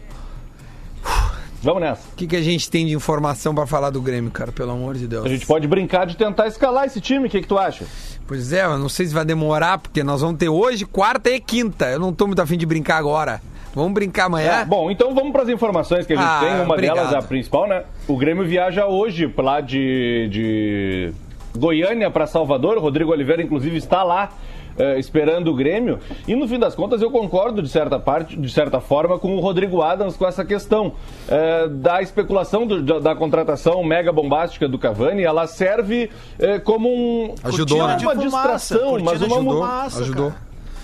[1.61, 2.01] Vamos nessa.
[2.11, 4.51] o que, que a gente tem de informação pra falar do Grêmio, cara?
[4.51, 5.25] Pelo amor de Deus.
[5.25, 7.85] A gente pode brincar de tentar escalar esse time, o que, que tu acha?
[8.25, 11.39] Pois é, eu não sei se vai demorar, porque nós vamos ter hoje quarta e
[11.39, 11.85] quinta.
[11.91, 13.39] Eu não tô muito afim de brincar agora.
[13.79, 14.61] Vamos brincar amanhã?
[14.61, 16.61] É, bom, então vamos para as informações que a gente Ah, tem.
[16.61, 16.95] Uma obrigado.
[16.97, 17.83] delas, a principal, né?
[18.07, 21.13] O Grêmio viaja hoje lá de, de
[21.57, 22.77] Goiânia para Salvador.
[22.77, 24.29] O Rodrigo Oliveira, inclusive, está lá.
[24.77, 28.49] eh, esperando o Grêmio e no fim das contas eu concordo de certa parte de
[28.49, 30.93] certa forma com o Rodrigo Adams com essa questão
[31.27, 36.87] eh, da especulação do- da, da contratação mega bombástica do Cavani ela serve eh, como
[36.87, 37.95] um Ajudou, não né?
[37.97, 40.33] de uma distração mas uma Ajudou, fumaça, ajudou.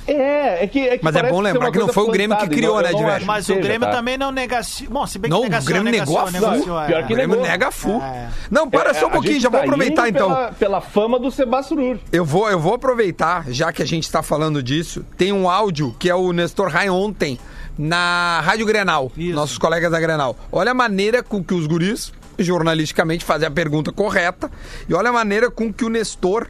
[0.07, 2.47] É, é que, é que Mas é bom lembrar que não foi o Grêmio que
[2.47, 3.95] criou, né, acho Mas que o seja, Grêmio tá?
[3.95, 4.91] também não negaciona.
[4.93, 6.31] Bom, se bem que Não, o negaciona, Grêmio negou a full.
[6.31, 6.87] negaciona, é.
[6.87, 7.51] Pior que O Grêmio negou.
[7.51, 8.01] nega full.
[8.01, 8.29] É.
[8.51, 10.29] Não, para É, só um a pouquinho, já vou tá aproveitar indo então.
[10.29, 14.21] Pela, pela fama do Sebastião Eu vou, eu vou aproveitar, já que a gente está
[14.21, 15.03] falando disso.
[15.17, 17.39] Tem um áudio que é o Nestor Rai ontem
[17.77, 19.35] na Rádio Grenal, Isso.
[19.35, 20.37] nossos colegas da Grenal.
[20.51, 24.49] Olha a maneira com que os guris, jornalisticamente, fazem a pergunta correta.
[24.87, 26.47] E olha a maneira com que o Nestor.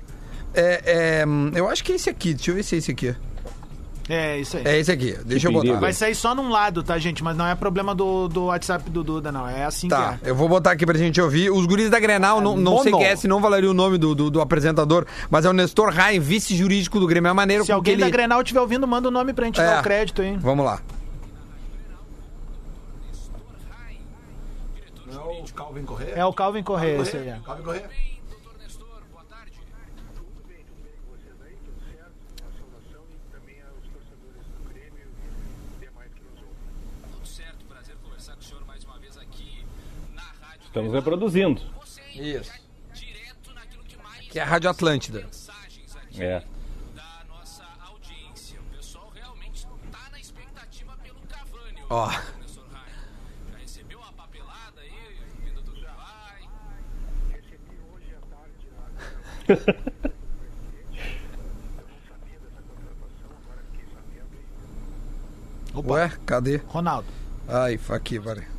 [0.53, 1.25] É, é,
[1.57, 3.15] eu acho que é esse aqui, deixa eu ver se é esse aqui.
[4.07, 4.63] É, isso aí.
[4.65, 5.67] É esse aqui, deixa eu perigo.
[5.73, 5.79] botar.
[5.79, 7.23] Vai sair só num lado, tá, gente?
[7.23, 9.47] Mas não é problema do, do WhatsApp do Duda, não.
[9.49, 10.29] É assim Tá, que é.
[10.29, 11.49] eu vou botar aqui pra gente ouvir.
[11.49, 14.13] Os guris da Grenal, não, não sei quem é, se não valeria o nome do,
[14.13, 17.29] do, do apresentador, mas é o Nestor Rai, vice-jurídico do Grêmio.
[17.29, 18.03] É a maneira Se que alguém ele...
[18.03, 19.65] da Grenal estiver ouvindo, manda o nome pra gente É.
[19.65, 20.37] dar o crédito, hein?
[20.39, 20.79] Vamos lá.
[25.11, 26.13] Não, o Calvin Correia?
[26.15, 27.29] É o Calvin Correia, esse aí.
[27.29, 27.39] é.
[27.45, 27.89] Calvin Correia?
[40.75, 41.61] Estamos reproduzindo.
[42.13, 42.51] Isso.
[44.29, 45.25] Que é a Rádio Atlântida.
[46.19, 46.43] É.
[51.89, 52.11] Ó.
[65.73, 66.57] Ué, cadê?
[66.67, 67.07] Ronaldo.
[67.47, 68.54] Ai, aqui, peraí.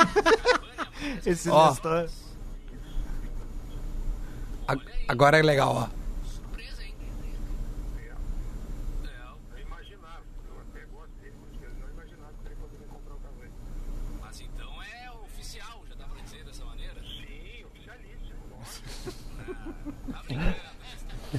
[1.26, 1.70] Esse Ó.
[1.70, 2.08] Nestor.
[5.08, 6.00] Agora é legal, ó.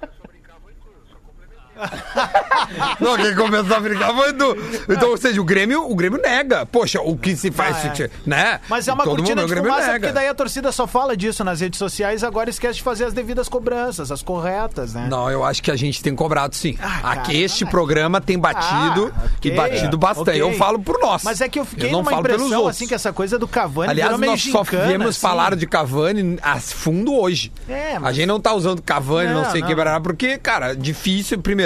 [3.00, 4.56] Não, quem começou a brincar foi do.
[4.88, 6.66] Então, ou seja, o Grêmio, o Grêmio nega.
[6.66, 8.10] Poxa, o que se faz, Ah, é.
[8.24, 8.60] né?
[8.68, 9.98] Mas é uma Todo cortina mundo, de fumaça, nega.
[10.00, 13.12] porque daí a torcida só fala disso nas redes sociais agora esquece de fazer as
[13.12, 15.06] devidas cobranças, as corretas, né?
[15.10, 16.76] Não, eu acho que a gente tem cobrado sim.
[16.80, 20.30] Ah, cara, Aqui este mas- programa tem batido Ah, e ok, batido bastante.
[20.30, 20.40] ok.
[20.42, 21.22] Eu falo por nós.
[21.22, 23.90] Mas é que eu fiquei não numa falo impressão assim que essa coisa do Cavani
[23.90, 25.20] Aliás, nós só gincana, viemos assim.
[25.20, 27.52] falar de Cavani a fundo hoje.
[27.68, 30.74] É, mas- A gente não tá usando Cavani, não, Não, sei o que, porque, cara,
[30.74, 31.38] difícil.
[31.40, 31.65] Primeiro,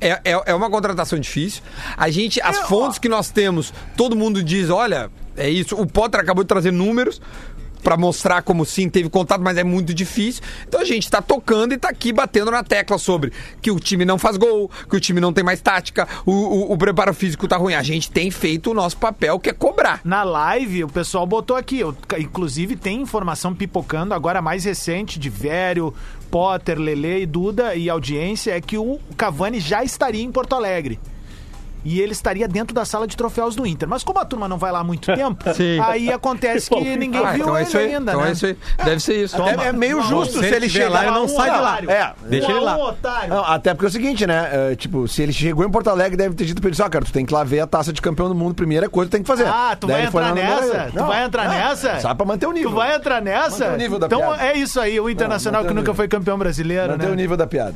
[0.00, 1.62] é, é, é uma contratação difícil.
[1.96, 5.74] A gente, as Eu- fontes que nós temos, todo mundo diz: olha, é isso.
[5.76, 7.20] O Potter acabou de trazer números.
[7.82, 10.42] Pra mostrar como sim teve contato, mas é muito difícil.
[10.66, 14.04] Então a gente tá tocando e tá aqui batendo na tecla sobre que o time
[14.04, 17.46] não faz gol, que o time não tem mais tática, o, o- o preparo físico
[17.48, 17.74] tá ruim.
[17.74, 20.00] A gente tem feito o nosso papel, que é cobrar.
[20.04, 25.28] Na live, o pessoal botou aqui, eu- inclusive tem informação pipocando, agora mais recente, de
[25.30, 25.94] Vério,
[26.30, 30.98] Potter, Lele e Duda e audiência, é que o Cavani já estaria em Porto Alegre.
[31.84, 33.88] E ele estaria dentro da sala de troféus do Inter.
[33.88, 35.78] Mas como a turma não vai lá há muito tempo, Sim.
[35.80, 37.94] aí acontece que ninguém Ah, viu então é ele isso aí.
[37.94, 38.28] ainda, então né?
[38.28, 38.56] é isso aí.
[38.84, 39.36] Deve ser isso.
[39.42, 41.78] É, é meio justo se, ele estiver lá, chegar ele não sai de lá.
[41.88, 42.76] É, Deixa ele lá.
[42.76, 43.28] Um otário.
[43.30, 44.48] Não, até porque é o seguinte, né?
[44.72, 47.04] é, tipo, se ele chegou em Porto Alegre, deve ter dito pra ele, ó, cara,
[47.04, 49.22] tu tem que lá ver a taça de campeão do mundo, primeira coisa que tem
[49.22, 49.46] que fazer.
[49.46, 50.90] Ah, tu Daí vai ele foi entrar lá no nessa?
[50.92, 52.00] Tu vai entrar nessa?
[52.00, 52.70] Só pra manter o nível.
[52.70, 53.64] Tu vai entrar nessa?
[53.64, 54.42] Manter o nível da então piada.
[54.46, 55.94] é isso aí, o Internacional Não, que o nunca nível.
[55.94, 57.12] foi campeão brasileiro, Manter né?
[57.12, 57.74] o nível da piada.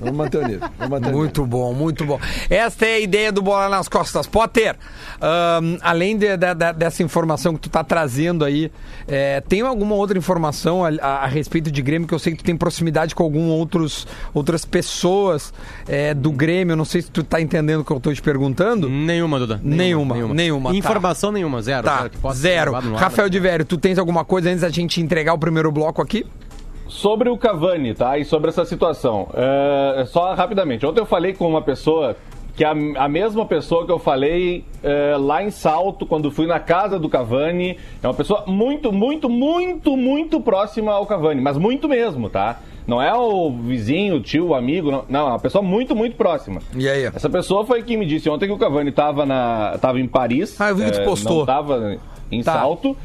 [0.00, 0.68] Vamos manter o nível.
[0.78, 1.18] Vamos manter o nível.
[1.22, 2.20] Muito bom, muito bom.
[2.48, 4.26] Esta é a ideia do do Bola nas Costas.
[4.26, 4.76] Potter,
[5.20, 8.70] ahn, além de- de- de- dessa informação que tu tá trazendo aí,
[9.08, 12.38] é, tem alguma outra informação a, a- a respeito de Grêmio que eu sei que
[12.38, 15.52] tu tem proximidade com algum outros, outras pessoas
[15.88, 16.72] é, do Grêmio?
[16.72, 18.88] Eu não sei se tu tá entendendo o que eu tô te perguntando.
[18.88, 19.60] Nenhuma, Duda.
[19.62, 20.76] Nenhuma, nenhuma, tá.
[20.76, 21.82] Informação nenhuma, zero.
[21.84, 22.76] Tá, zero, zero.
[22.76, 26.00] ar, Rafael de Vério, tu tens alguma coisa antes da gente entregar o primeiro bloco
[26.00, 26.24] aqui?
[26.88, 28.18] Sobre o Cavani, tá?
[28.18, 29.28] E sobre essa situação.
[29.34, 30.84] É, só rapidamente.
[30.84, 32.14] Ontem eu falei com uma pessoa
[32.54, 36.46] que é a, a mesma pessoa que eu falei é, lá em Salto, quando fui
[36.46, 37.78] na casa do Cavani.
[38.02, 41.40] É uma pessoa muito, muito, muito, muito próxima ao Cavani.
[41.40, 42.60] Mas muito mesmo, tá?
[42.86, 44.90] Não é o vizinho, o tio, o amigo.
[44.90, 46.60] Não, não, é uma pessoa muito, muito próxima.
[46.76, 47.04] E aí?
[47.04, 50.60] Essa pessoa foi quem me disse ontem que o Cavani estava na, tava em Paris.
[50.60, 51.34] Ah, eu vi que tu eh, postou.
[51.34, 51.98] Não estava
[52.30, 52.54] em Tá.
[52.54, 52.96] Salto.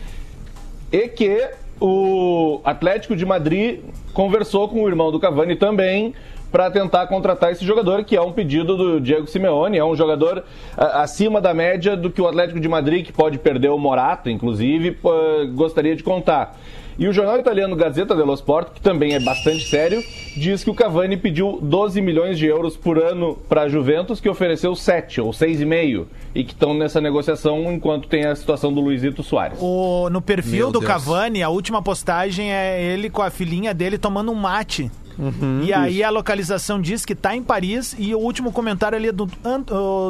[0.92, 1.48] E que
[1.80, 3.82] o Atlético de Madrid
[4.18, 6.12] conversou com o irmão do Cavani também
[6.52, 10.44] para tentar contratar esse jogador, que é um pedido do Diego Simeone, é um jogador
[10.76, 14.98] acima da média do que o Atlético de Madrid, que pode perder o Morata, inclusive,
[15.54, 16.58] gostaria de contar.
[17.00, 20.04] E o jornal italiano Gazzetta dello Sport, que também é bastante sério,
[20.36, 24.28] diz que o Cavani pediu 12 milhões de euros por ano para a Juventus, que
[24.28, 29.22] ofereceu 7 ou 6,5 e que estão nessa negociação enquanto tem a situação do Luizito
[29.22, 29.60] Soares.
[29.62, 30.92] O, no perfil Meu do Deus.
[30.92, 34.90] Cavani, a última postagem é ele com a filhinha dele tomando um mate.
[35.18, 35.62] Uhum.
[35.64, 39.12] e aí a localização diz que tá em Paris e o último comentário ali é
[39.12, 39.28] do,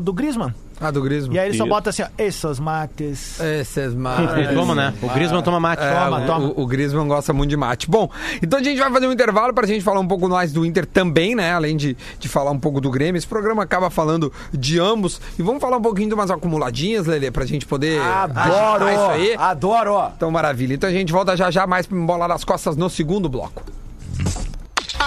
[0.02, 0.54] do Griezmann.
[0.80, 1.34] Ah, do Grismo.
[1.34, 1.74] E aí ele só Isso.
[1.74, 3.40] bota assim, ó, esses mates.
[3.40, 4.54] Esses Ele mares.
[4.54, 4.94] toma, né?
[5.02, 5.82] O Griezmann toma mate.
[5.82, 6.48] É, Toma, o, toma.
[6.56, 7.90] O, o Griezmann gosta muito de mate.
[7.90, 8.08] Bom,
[8.44, 10.86] então a gente vai fazer um intervalo pra gente falar um pouco mais do Inter
[10.86, 11.52] também, né?
[11.52, 13.18] Além de, de falar um pouco do Grêmio.
[13.18, 15.20] Esse programa acaba falando de ambos.
[15.40, 18.88] E vamos falar um pouquinho de umas acumuladinhas, Lelê, pra gente poder Adoro!
[18.88, 19.36] isso aí.
[19.36, 20.12] Adoro!
[20.16, 20.76] Então, maravilha.
[20.76, 23.64] Então a gente volta já já mais pra bola nas costas no segundo bloco.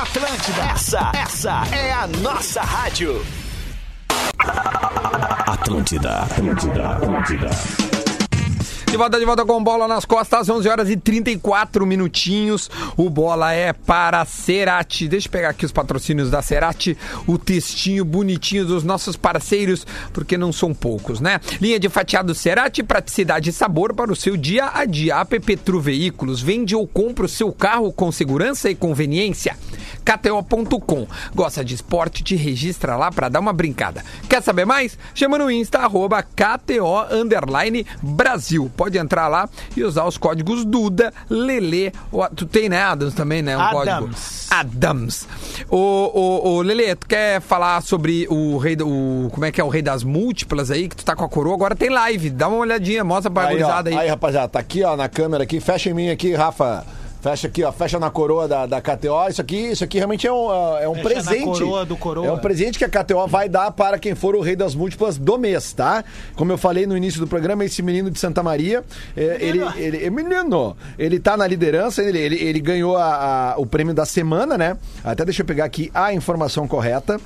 [0.01, 0.63] Atlântida.
[0.63, 3.23] Essa, essa é a nossa rádio.
[5.47, 7.90] Atlântida, Atlântida, Atlântida.
[8.91, 12.69] De volta, de volta com bola nas costas, 11 horas e 34 minutinhos.
[12.97, 15.07] O bola é para Cerati.
[15.07, 20.37] Deixa eu pegar aqui os patrocínios da Cerati, o textinho bonitinho dos nossos parceiros, porque
[20.37, 21.41] não são poucos, né?
[21.61, 25.19] Linha de fatiado Cerati, praticidade e sabor para o seu dia a dia.
[25.19, 29.57] APP Tru Veículos, vende ou compra o seu carro com segurança e conveniência.
[30.05, 31.07] KTO.com.
[31.33, 32.25] Gosta de esporte?
[32.25, 34.05] Te registra lá para dar uma brincada.
[34.29, 34.99] Quer saber mais?
[35.15, 37.07] Chama no Insta, arroba KTO
[38.03, 38.69] Brasil.
[38.81, 41.93] Pode entrar lá e usar os códigos Duda, Lele.
[42.11, 43.55] ou- Tu tem, né, Adams, também, né?
[43.55, 43.75] Um Adams.
[43.85, 44.11] código.
[44.51, 45.29] Adams.
[45.69, 49.61] Ô, ô, ô, Lele, tu quer falar sobre o rei, do- o, como é que
[49.61, 51.55] é o rei das múltiplas aí, que tu tá com a coroa?
[51.55, 53.95] Agora tem live, dá uma olhadinha, mostra pra Aí, ó, aí.
[53.99, 55.61] aí, rapaziada, tá aqui, ó, na câmera aqui.
[55.61, 56.83] Fecha em mim aqui, Rafa.
[57.21, 57.71] Fecha aqui, ó.
[57.71, 59.29] Fecha na coroa da, da KTO.
[59.29, 61.45] Isso aqui, isso aqui realmente é um, é um Fecha na presente.
[61.45, 62.27] coroa do coroa.
[62.27, 65.19] É um presente que a KTO vai dar para quem for o rei das múltiplas
[65.19, 66.03] do mês, tá?
[66.35, 68.83] Como eu falei no início do programa, esse menino de Santa Maria,
[69.17, 73.55] é, ele, ele, é menino, ele tá na liderança, ele, ele, ele ganhou a- a-
[73.59, 74.79] o prêmio da semana, né?
[75.05, 77.21] Até deixa eu pegar aqui a informação correta.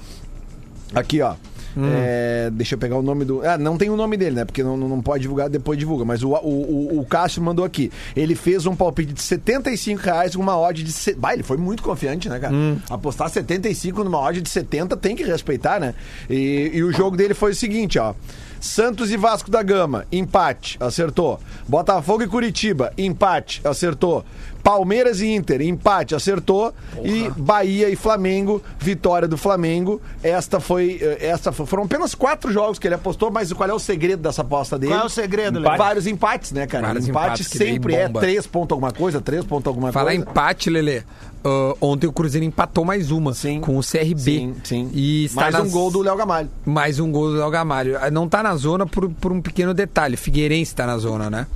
[0.94, 1.34] Aqui, ó.
[1.82, 3.42] É, deixa eu pegar o nome do.
[3.46, 4.44] Ah, não tem o nome dele, né?
[4.44, 6.04] Porque não, não pode divulgar, depois divulga.
[6.04, 7.90] Mas o, o, o, o Cássio mandou aqui.
[8.16, 10.92] Ele fez um palpite de 75 reais com uma odd de.
[10.92, 11.14] Se...
[11.14, 12.54] Bah, ele foi muito confiante, né, cara?
[12.88, 15.94] Apostar 75 numa odd de 70 tem que respeitar, né?
[16.28, 18.14] E, e o jogo dele foi o seguinte, ó.
[18.64, 21.38] Santos e Vasco da Gama, empate, acertou.
[21.68, 24.24] Botafogo e Curitiba, empate, acertou.
[24.62, 26.72] Palmeiras e Inter, empate, acertou.
[27.04, 30.00] E Bahia e Flamengo, vitória do Flamengo.
[30.22, 33.74] Esta foi, eh, esta foi- foram apenas quatro jogos que ele apostou, mas qual é
[33.74, 34.92] o segredo dessa aposta dele?
[34.94, 35.68] Qual é o segredo, Empate.
[35.76, 35.78] Léo?
[35.86, 36.86] Vários empates, né, cara?
[36.86, 40.22] Vários empate empates sempre é três ponto alguma coisa, três ponto alguma Falar coisa.
[40.30, 41.02] empate, Lelê.
[41.44, 43.60] Ah, ontem o Cruzeiro empatou mais uma Sim.
[43.60, 44.14] com o CRB.
[44.38, 44.90] Sim, sim.
[44.94, 46.48] E está Mais um nas- gol do Léo Gamalho.
[46.64, 47.98] Mais um gol do Léo Gamalho.
[48.00, 50.16] Ah, Não tá na zona por, por um pequeno detalhe.
[50.16, 51.46] Figueirense tá na zona, né?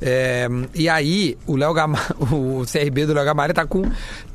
[0.00, 3.82] É, e aí, o Léo Gamalho, o CRB do Léo Gamalho tá com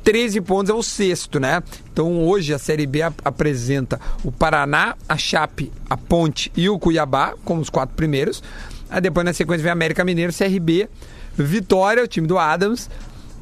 [0.02, 1.62] 13 pontos, é o sexto, né?
[1.92, 6.78] Então hoje a Série B ap- apresenta o Paraná, a Chape, a Ponte e o
[6.78, 8.42] Cuiabá como os quatro primeiros.
[8.90, 10.88] Aí depois na sequência vem América Mineiro, CRB,
[11.36, 12.88] Vitória, o time do Adams,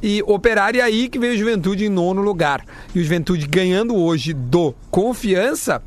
[0.03, 2.65] e Operário, e aí que veio o Juventude em nono lugar.
[2.93, 5.81] E o Juventude ganhando hoje do Confiança,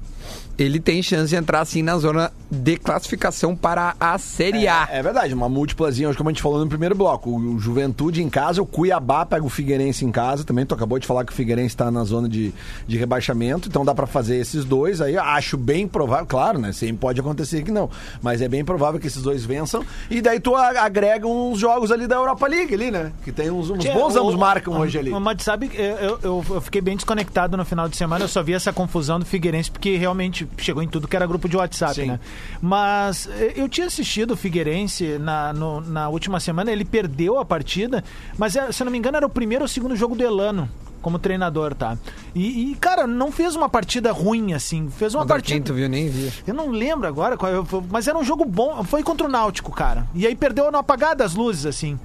[0.59, 4.89] ele tem chance de entrar assim na zona de classificação para a Série A.
[4.91, 7.31] É verdade, uma múltiplazinha, hoje como a gente falou no primeiro bloco.
[7.31, 10.45] O, Juventude em casa, o Cuiabá pega o Figueirense em casa.
[10.45, 12.53] Também tu acabou de falar que o Figueirense está na zona de,
[12.87, 15.01] de rebaixamento, então dá pra fazer esses dois.
[15.01, 16.73] Aí acho bem provável, claro, né?
[16.73, 17.91] Sempre pode acontecer que não,
[18.23, 19.85] mas é bem provável que esses dois vençam.
[20.11, 23.13] E daí tu agrega uns jogos ali da Europa League ali, né?
[23.25, 25.11] Que tem uns, uns bons o- ambos marcam hoje ali.
[25.11, 28.53] Mas sabe, eu, eu, eu fiquei bem desconectado no final de semana, eu só vi
[28.55, 32.07] essa confusão do Figueirense, porque realmente chegou em tudo que era grupo de WhatsApp, Sim.
[32.07, 32.21] né?
[32.61, 37.45] Mas eh, eu tinha assistido o Figueirense na, no- na última semana, ele perdeu a
[37.45, 38.03] partida,
[38.39, 40.69] mas eh, se não me engano era o primeiro ou segundo jogo do Elano.
[41.03, 41.97] Como treinador, tá?
[42.35, 44.91] E, e, cara, não fez uma partida ruim, assim.
[44.91, 45.55] Fez uma Contra partida.
[45.55, 46.33] quem tu viu, nem vi.
[46.45, 47.53] Eu não lembro agora, qual
[47.89, 48.83] mas era um jogo bom.
[48.83, 50.05] Foi contra o Náutico, cara.
[50.13, 51.97] E aí perdeu no apagar das luzes, assim.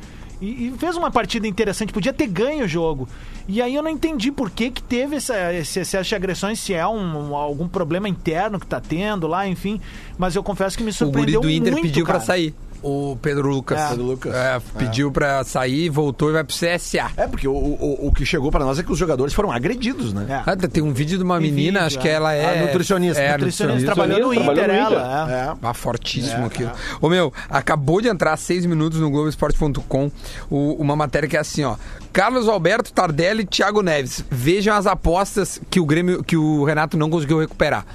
[0.41, 3.07] E, e fez uma partida interessante, podia ter ganho o jogo.
[3.47, 6.73] E aí eu não entendi por que, que teve essa, esse excesso de agressões, se
[6.73, 9.79] é um, algum problema interno que tá tendo lá, enfim.
[10.17, 12.25] Mas eu confesso que me O guri surpreendeu do Inter muito, pediu pra cara.
[12.25, 12.55] sair.
[12.83, 13.79] O Pedro Lucas.
[13.79, 13.89] É.
[13.89, 14.33] Pedro Lucas.
[14.33, 17.11] É, pediu pra sair, voltou e vai pro CSA.
[17.15, 20.13] É, porque o, o, o que chegou pra nós é que os jogadores foram agredidos,
[20.13, 20.25] né?
[20.29, 20.51] É.
[20.51, 22.13] Ah, tem um vídeo de uma Tem menina, vídeo, acho que é.
[22.13, 22.59] ela é.
[22.59, 23.21] A nutricionista.
[23.21, 24.69] É, Nutricionista trabalhou no Inter, no Inter.
[24.69, 25.31] ela.
[25.31, 25.33] é.
[25.33, 25.53] É.
[25.61, 26.71] Ah, fortíssimo aquilo.
[26.99, 30.11] Ô meu, acabou de entrar seis minutos no Globoesporte.com
[30.49, 31.75] uma matéria que é assim, ó.
[32.11, 34.23] Carlos Alberto Tardelli e Thiago Neves.
[34.29, 37.85] Vejam as apostas que o Grêmio, que o Renato não conseguiu recuperar.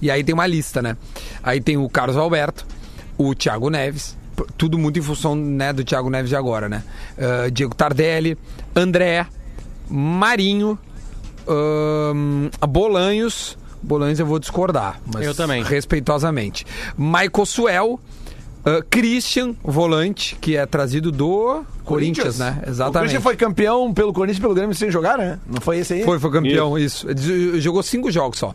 [0.00, 0.96] E aí tem uma lista, né?
[1.42, 2.66] Aí tem o Carlos Alberto,
[3.16, 4.16] o Thiago Neves,
[4.56, 6.82] tudo muito em função né, do Thiago Neves de agora, né?
[7.18, 8.36] Ah, Diego Tardelli,
[8.74, 9.26] André,
[9.88, 10.78] Marinho,
[11.46, 13.58] ahn, Bolanhos.
[13.82, 15.62] Bolanhos eu vou discordar, mas Eu também.
[15.62, 16.64] respeitosamente.
[16.96, 18.00] Michael Suel,
[18.64, 22.62] ah, Christian, volante, que é trazido do Corinthians, né?
[22.64, 23.10] O Exatamente.
[23.10, 25.38] Christian foi campeão pelo Corinthians e pelo Grêmio sem jogar, né?
[25.46, 26.04] Não foi esse aí?
[26.04, 27.08] Foi, foi campeão, isso.
[27.10, 28.54] Ele Jogou cinco jogos só.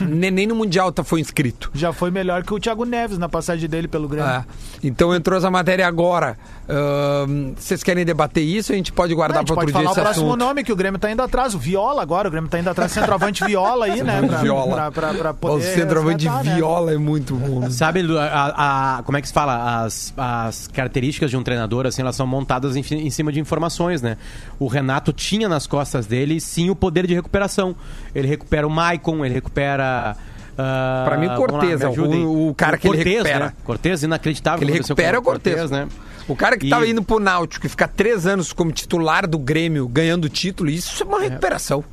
[0.00, 1.70] Nem nem no Mundial tá, foi inscrito.
[1.74, 4.30] Já foi melhor que o Thiago Neves na passagem dele pelo Grêmio.
[4.30, 4.44] É.
[4.82, 6.38] Então entrou essa matéria agora.
[6.68, 8.72] Ahn, Vocês querem debater isso?
[8.72, 10.40] A gente pode guardar gente para outro pode dia falar o esse próximo assunto.
[10.40, 11.54] nome, que o Grêmio tá indo atrás.
[11.54, 12.90] O Viola agora, o Grêmio tá indo atrás.
[12.92, 14.22] Centroavante Viola aí, né?
[14.26, 14.74] Pra, Viola.
[14.74, 16.54] Pra, pra, pra O poder centroavante de resgatar, né?
[16.56, 17.60] viola é muito bom.
[17.60, 17.70] né?
[17.70, 19.82] Sabe, a, a- como é que se fala?
[19.84, 24.00] As, as características de um treinador, assim, elas são montadas em, em cima de informações,
[24.00, 24.16] né?
[24.58, 27.76] O Renato tinha nas costas dele, sim, o poder de recuperação.
[28.14, 30.16] Ele recupera o Maicon, ele recupera...
[30.58, 33.44] ah, Pra mim, o lá, Cortez é o- o cara que ele Cortez, recupera.
[33.46, 33.52] Né?
[33.64, 34.58] Cortez, inacreditável.
[34.58, 35.70] Que ele o que recupera é o com Cortez.
[35.70, 35.88] né?
[36.26, 39.38] O cara que E- tava indo pro Náutico e ficar três anos como titular do
[39.38, 41.84] Grêmio, ganhando título, isso é uma recuperação.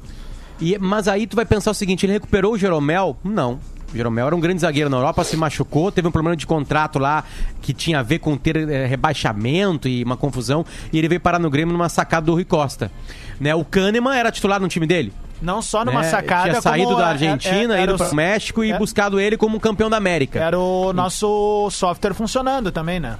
[0.59, 3.17] E, mas aí tu vai pensar o seguinte, ele recuperou o Jeromel?
[3.23, 3.59] Não.
[3.93, 6.97] O Jeromel era um grande zagueiro na Europa, se machucou, teve um problema de contrato
[6.97, 7.25] lá
[7.61, 11.39] que tinha a ver com ter eh, rebaixamento e uma confusão, e ele veio parar
[11.39, 12.89] no Grêmio numa sacada do Rui Costa.
[13.37, 13.53] Né?
[13.53, 15.11] O Kahneman era titular no time dele.
[15.41, 16.09] Não só numa né?
[16.09, 16.49] sacada.
[16.49, 19.19] Tinha saído como da é- Argentina, é- era ido para o México e é- buscado
[19.19, 20.39] ele como campeão da América.
[20.39, 23.17] Era o nosso software funcionando também, né?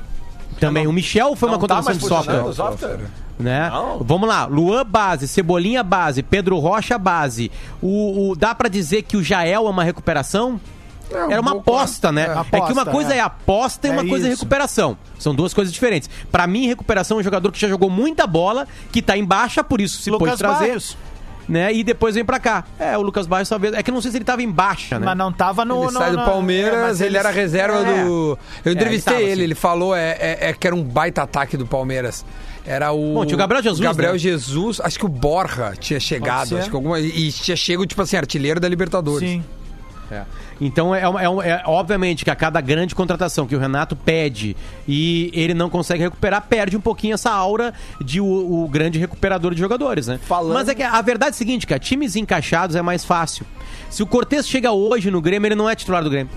[0.60, 2.54] Também o Michel foi uma Não tá contratação mais de software.
[2.54, 3.00] software?
[3.40, 3.70] né?
[3.72, 3.98] Não.
[4.04, 7.52] Vamos lá, Luan base, Cebolinha base, Pedro Rocha base.
[7.82, 10.62] O, o- dá pra dizer que o Jael é uma recuperação?
[11.30, 12.22] Era uma aposta, né?
[12.22, 12.26] é.
[12.26, 12.40] É, que uma
[12.84, 13.18] Aposta, coisa é.
[13.18, 14.40] é, aposta e É uma coisa é isso.
[14.42, 14.96] recuperação.
[15.20, 16.10] São duas coisas diferentes.
[16.32, 19.62] Pra mim, recuperação é um jogador que já jogou muita bola, que tá em baixa,
[19.62, 20.68] por isso se Lucas pôde trazer.
[20.68, 20.96] Barrios.
[21.50, 21.74] Né?
[21.74, 22.64] E depois vem pra cá.
[22.80, 23.74] É, o Lucas Barros talvez.
[23.74, 25.06] É que não sei se ele tava em baixa, né?
[25.08, 25.84] Mas não tava no.
[25.84, 28.04] Ele no- sai do Palmeiras, é, ele eles- era reserva é.
[28.06, 28.38] do.
[28.64, 29.62] Eu entrevistei ele ele, tava, ele, assim.
[29.62, 32.24] falou é, é- é que era um baita ataque do Palmeiras.
[32.66, 33.16] Era o.
[33.16, 34.20] Bom, tinha o Gabriel Jesus, Gabriel né?
[34.20, 37.00] Jesus, acho que o Borja tinha chegado, acho que alguma.
[37.00, 39.28] E tinha chego, tipo assim, artilheiro da Libertadores.
[39.28, 39.44] Sim.
[40.12, 40.24] É.
[40.62, 44.56] Então é, é é obviamente que a cada grande contratação que o Renato pede
[44.88, 49.56] e ele não consegue recuperar, perde um pouquinho essa aura de o, o grande recuperador
[49.56, 50.20] de jogadores, né?
[50.24, 53.44] Falando- Mas é que a verdade é a seguinte, cara, times encaixados é mais fácil.
[53.90, 56.32] Se o Cortez chega hoje no Grêmio, ele não é titular do Grêmio.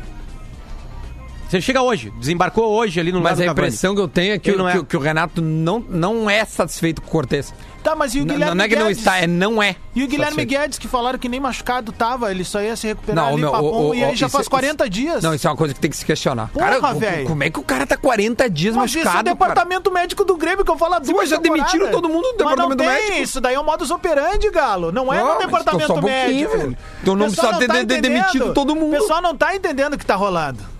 [1.54, 4.34] Se ele chega hoje, desembarcou hoje ali no Mas lado a impressão que eu tenho
[4.34, 4.72] é que, o- não é.
[4.72, 7.54] que que o Renato não, não é satisfeito com o Cortez.
[7.80, 8.98] Tá, mas e o Guilherme Não é que não Guedes?
[8.98, 9.76] está, é não é.
[9.94, 10.48] E o Guilherme satisfeito.
[10.62, 13.52] Guedes, que falaram que nem machucado tava, ele só ia se recuperar Não, ali, meu,
[13.52, 15.22] papum, o- o- e aí já isso- faz 40 dias.
[15.22, 16.48] Não, isso é uma coisa que tem que se questionar.
[16.48, 17.28] Porra, cara, velho.
[17.28, 19.34] como é que o cara tá 40 dias Mas isso é o machucado, cara?
[19.36, 21.70] departamento médico do Grêmio que eu falo há duas mas já temporadas.
[21.70, 23.22] demitiram todo mundo do Mas não departamento tem, médico.
[23.22, 24.90] isso daí é o modus operandi, Galo.
[24.90, 26.56] Não é Não, no mas departamento só um pouquinho, médico.
[26.58, 26.76] velho.
[27.00, 28.02] Então não O pessoal precisa ter- entendendo.
[28.12, 28.96] demitido todo mundo.
[28.96, 30.73] O pessoal não tá entendendo o que tá rolando.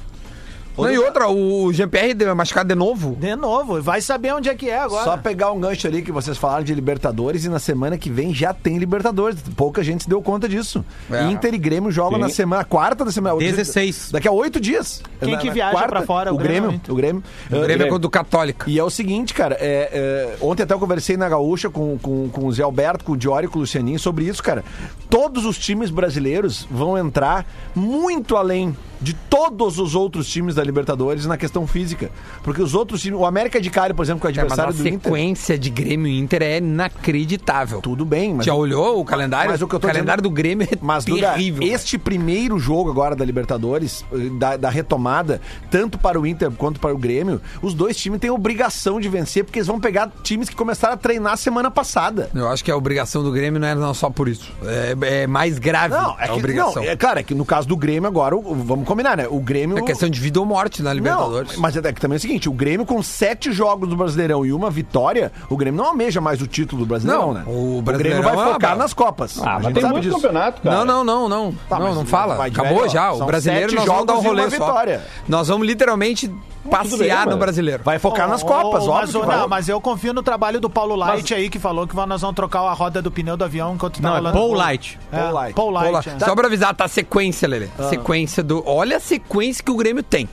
[0.77, 3.17] Não, e outra, o Jean-Pierre deu machucado de novo.
[3.21, 5.05] De novo, vai saber onde é que é agora.
[5.05, 8.35] Só pegar um gancho ali que vocês falaram de Libertadores e na semana que vem
[8.35, 9.39] já tem Libertadores.
[9.57, 10.85] Pouca gente se deu conta disso.
[11.11, 11.25] É.
[11.31, 12.23] Inter e Grêmio jogam Sim.
[12.23, 13.37] na semana, quarta da semana.
[13.39, 14.11] 16.
[14.13, 15.03] Daqui a oito dias.
[15.21, 16.33] Quem Na- que viaja pra fora?
[16.33, 17.23] O O Grêmio ou Grêmio.
[17.51, 17.63] O Grêmio.
[17.63, 18.69] O Grêmio é contra o Católica.
[18.69, 22.29] E é o seguinte, cara, é, é, ontem até eu conversei na Gaúcha com, com,
[22.29, 24.65] com o Zé Alberto, com o Diório e com o Lucianinho sobre isso, cara.
[25.09, 31.27] Todos os times brasileiros vão entrar muito além de todos os outros times da Libertadores
[31.27, 32.11] na questão física.
[32.43, 34.59] Porque os outros times, o América de Cali, por exemplo, que é o É, mas
[34.59, 37.81] a adversário do Inter, sequência de Grêmio e Inter é inacreditável.
[37.81, 39.51] tudo bem, mas Já olhou o calendário?
[39.51, 41.61] Mas o que eu tô calendário do Grêmio é Mas, Duda, terrível.
[41.61, 41.75] velho.
[41.75, 46.81] este primeiro jogo agora da Libertadores, eh, da, da retomada, tanto para o Inter quanto
[46.81, 50.49] para o Grêmio, os dois times têm obrigação de vencer, porque eles vão pegar times
[50.49, 52.31] que começaram a treinar semana passada.
[52.35, 54.51] Eu acho que a obrigação do Grêmio não é não só por isso.
[54.65, 56.83] É, é mais grave Não, é a que, obrigação.
[56.83, 59.27] não, é claro, é que no caso do Grêmio agora, o- vamos combinar, né?
[59.29, 59.79] O Grêmio...
[59.79, 61.55] É questão de vida ou morte na Libertadores.
[61.55, 64.47] Não, mas é que também é o seguinte, o Grêmio com sete jogos do Brasileirão
[64.47, 67.45] e uma vitória, o Grêmio não almeja mais o título do Brasileirão, Não, né?
[67.47, 68.83] o Grêmio Brasileirão vai é focar bala.
[68.83, 69.39] nas Copas.
[69.43, 70.17] Ah, A mas tem sabe muito disso.
[70.17, 70.77] campeonato, cara.
[70.77, 71.55] Não, não, não, não.
[71.69, 72.45] Tá, não, não fala.
[72.47, 73.13] Acabou velho, já.
[73.13, 74.67] O São brasileiro sete nós vamos dar um rolê uma só.
[74.67, 75.03] vitória.
[75.29, 76.31] Nós vamos literalmente
[76.71, 77.83] passear no brasileiro.
[77.83, 81.33] Vai focar nas Copas, óbvio mas, não, mas eu confio no trabalho do Paulo Light
[81.35, 84.09] aí, que falou que nós vamos trocar a roda do pneu do avião enquanto tá
[84.09, 84.53] Não, é rolando Paul.
[84.55, 84.99] Light.
[85.13, 85.55] É, Paul Light.
[85.55, 86.09] Paul Light.
[86.11, 86.19] É.
[86.25, 87.71] Só pra avisar, tá a sequência, Lele.
[87.79, 87.89] Ah.
[87.89, 88.63] Sequência do.
[88.67, 90.29] Olha a sequência que o Grêmio tem.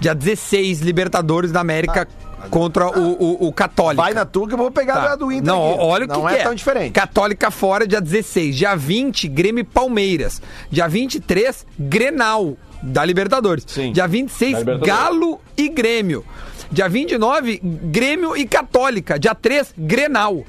[0.00, 2.06] Dia 16, Libertadores da América
[2.50, 4.02] contra o, o, o Católica.
[4.02, 5.12] Vai na tua que eu vou pegar Tá.
[5.12, 5.44] a do Inter.
[5.46, 5.80] Não, aqui.
[5.80, 6.92] olha o que Não que é, tão diferente.
[6.92, 8.56] Católica fora, dia 16.
[8.56, 10.42] Dia 20, Grêmio e Palmeiras.
[10.70, 12.54] Dia 23, Grenal,
[12.84, 13.64] da Libertadores.
[13.66, 13.92] Sim.
[13.92, 14.96] Dia 26, Da Libertadores.
[14.96, 16.24] Galo e Grêmio.
[16.70, 19.18] Dia 29, Grêmio e Católica.
[19.18, 20.44] Dia 3, Grenal.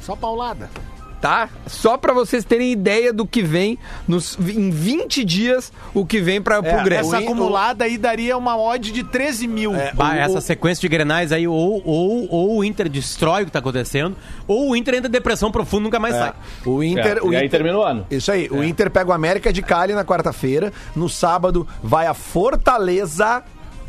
[0.00, 0.70] Só paulada.
[1.24, 1.48] Tá?
[1.66, 6.38] Só pra vocês terem ideia do que vem nos, em 20 dias, o que vem
[6.42, 7.00] pra, pro Grêmio.
[7.06, 9.74] Essa o- acumulada aí daria uma odd de 13 mil.
[9.74, 13.42] É, Bah, o- essa o- sequência de grenais aí, ou, ou, ou o Inter destrói
[13.42, 14.14] o que tá acontecendo,
[14.46, 16.28] ou o Inter entra em depressão profunda e nunca mais sai.
[16.28, 16.68] É.
[16.68, 18.06] O Inter, É, o e aí Inter- termina o ano.
[18.10, 20.74] Isso aí, o Inter pega o América de Cali na quarta-feira.
[20.94, 23.42] No sábado vai a Fortaleza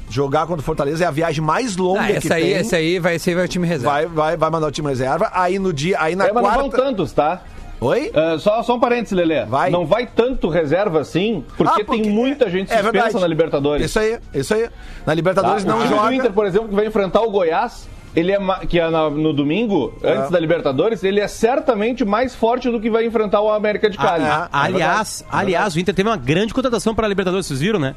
[0.09, 1.03] jogar contra o Fortaleza.
[1.03, 2.53] É a viagem mais longa Ah, que essa, aí, tem.
[2.53, 3.91] essa aí vai ser o time reserva.
[3.91, 5.29] Vai, vai, vai mandar o time reserva.
[5.33, 6.77] Aí no dia, aí na É, mas não vão quarta.
[6.85, 7.41] tantos, tá?
[7.81, 8.09] Oi?
[8.15, 9.45] Ah, só, só um parênteses, Lelê.
[9.45, 9.69] Vai.
[9.69, 13.19] Não vai tanto reserva assim, porque, Ah, porque tem muita gente é suspensa verdade.
[13.21, 13.85] na Libertadores.
[13.85, 14.69] Isso aí, isso aí.
[15.05, 15.69] Na Libertadores Tá?
[15.71, 16.07] não o time joga.
[16.07, 18.37] do Inter, por exemplo, que vai enfrentar o Goiás, ele é
[18.69, 22.89] que é na- no domingo, antes da Libertadores, ele é certamente mais forte do que
[22.89, 24.23] vai enfrentar o América de Cali.
[24.23, 27.45] Ah, é aliás, verdade, é aliás, o Inter teve uma grande contratação para a Libertadores,
[27.45, 27.93] vocês viram, né?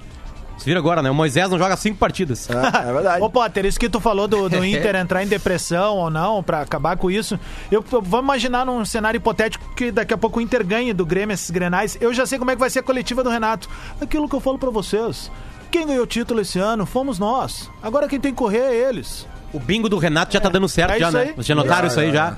[0.59, 1.11] Vocês viram agora, né?
[1.11, 2.49] O Moisés não joga cinco partidas.
[2.51, 3.23] É, é verdade.
[3.25, 6.63] Ô, Potter, isso que tu falou do, do Inter entrar em depressão ou não, pra
[6.63, 7.39] acabar com isso.
[7.71, 11.07] Eu, eu- vamos imaginar num cenário hipotético que daqui a pouco o Inter ganhe do
[11.07, 11.97] Grêmio esses grenais.
[12.01, 13.69] Eu já sei como é que vai ser a coletiva do Renato.
[14.01, 15.31] Aquilo que eu falo pra vocês.
[15.71, 17.71] Quem ganhou o título esse ano fomos nós.
[17.83, 19.27] Agora quem tem que correr é eles.
[19.53, 21.33] O bingo do Renato já tá dando certo, é já, né?
[21.35, 22.37] Vocês já notaram isso aí já?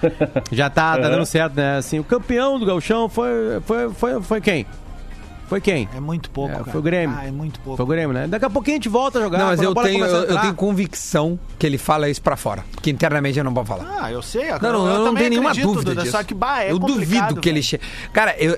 [0.52, 1.78] Já tá, tá dando certo, né?
[1.78, 3.28] Assim, o campeão do Gauchão foi,
[3.66, 4.66] foi, foi, foi quem?
[5.50, 5.88] Foi quem?
[5.92, 6.70] É muito pouco, É, cara.
[6.70, 7.16] foi o Grêmio.
[7.20, 7.76] Ah, é muito pouco.
[7.76, 8.28] Foi o Grêmio, né?
[8.28, 9.36] Daqui a pouquinho a gente volta a jogar.
[9.38, 12.64] Não, mas eu tenho, eu, eu tenho convicção que ele fala isso pra fora.
[12.80, 13.84] Que internamente eu não vou falar.
[14.00, 14.48] Ah, eu sei.
[14.62, 16.12] Não, não, eu, não também tenho nenhuma dúvida disso.
[16.12, 17.64] Só que, bah, é eu duvido que ele velho.
[17.64, 17.82] chegue.
[18.12, 18.52] Cara, eu,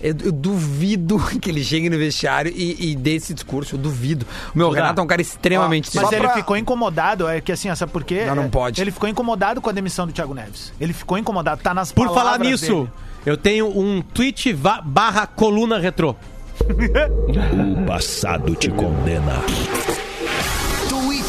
[0.00, 3.74] eu, eu duvido que ele chegue no vestiário e, e dê esse discurso.
[3.74, 4.26] Eu duvido.
[4.54, 4.80] O meu Duda.
[4.80, 7.92] Renato é um cara extremamente Mas Só ele pra- ficou incomodado, é que assim, sabe
[7.92, 8.24] por quê?
[8.24, 8.80] Não, não É, pode.
[8.80, 10.72] Ele ficou incomodado com a demissão do Thiago Neves.
[10.80, 12.90] Ele ficou incomodado, tá nas Por palavras falar nisso, dele.
[13.26, 16.16] eu tenho um tweet barra coluna retrô.
[17.82, 19.42] O passado te condena.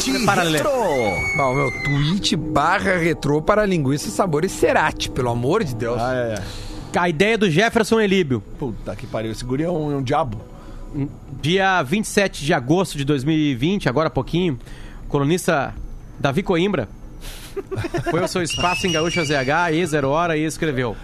[0.04, 0.58] Prepara, Lelê.
[0.58, 0.72] Retro.
[1.36, 6.00] Bom, meu tweet barra retrô para linguiça, sabor e cerati, pelo amor de Deus.
[6.00, 6.98] Ah, é, é.
[6.98, 8.40] A ideia do Jefferson Elíbio.
[8.58, 9.30] Puta que pariu.
[9.30, 10.40] Esse guri é um, é um diabo.
[11.40, 14.58] Dia 27 de agosto de 2020, agora há pouquinho,
[15.06, 15.72] o colunista
[16.18, 16.88] Davi Coimbra
[18.10, 20.96] foi ao seu espaço em Gaúcha ZH, e zero hora, e escreveu: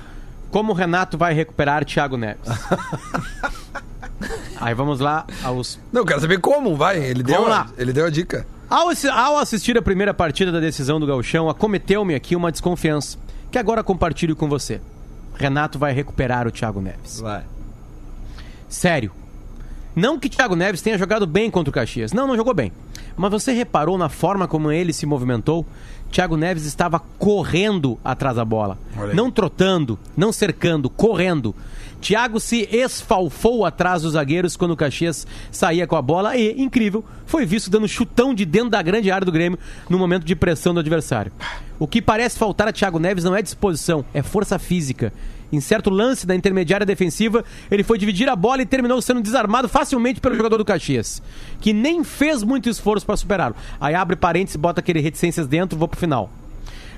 [0.50, 2.40] Como o Renato vai recuperar Thiago Neves?
[4.60, 5.78] Aí vamos lá aos.
[5.92, 6.98] Não, eu quero saber como, vai.
[6.98, 7.68] Ele deu, Vamos lá.
[7.76, 8.46] Ele deu a dica.
[8.68, 13.18] Ao, ao assistir a primeira partida da decisão do Gauchão, acometeu-me aqui uma desconfiança,
[13.50, 14.80] que agora compartilho com você.
[15.34, 17.20] Renato vai recuperar o Thiago Neves.
[17.20, 17.44] Vai.
[18.68, 19.12] Sério.
[19.94, 22.12] Não que Thiago Neves tenha jogado bem contra o Caxias.
[22.12, 22.72] Não, não jogou bem.
[23.16, 25.64] Mas você reparou na forma como ele se movimentou?
[26.10, 28.78] Thiago Neves estava correndo atrás da bola.
[29.14, 31.54] Não trotando, não cercando, correndo.
[32.00, 37.04] Thiago se esfalfou atrás dos zagueiros quando o Caxias saía com a bola e, incrível,
[37.26, 40.72] foi visto dando chutão de dentro da grande área do Grêmio no momento de pressão
[40.72, 41.32] do adversário.
[41.78, 45.12] O que parece faltar a Thiago Neves não é disposição, é força física.
[45.52, 49.68] Em certo lance da intermediária defensiva, ele foi dividir a bola e terminou sendo desarmado
[49.68, 51.22] facilmente pelo jogador do Caxias,
[51.60, 53.54] que nem fez muito esforço para superá-lo.
[53.80, 56.30] Aí abre parênteses, bota aquele reticências dentro, vou pro final.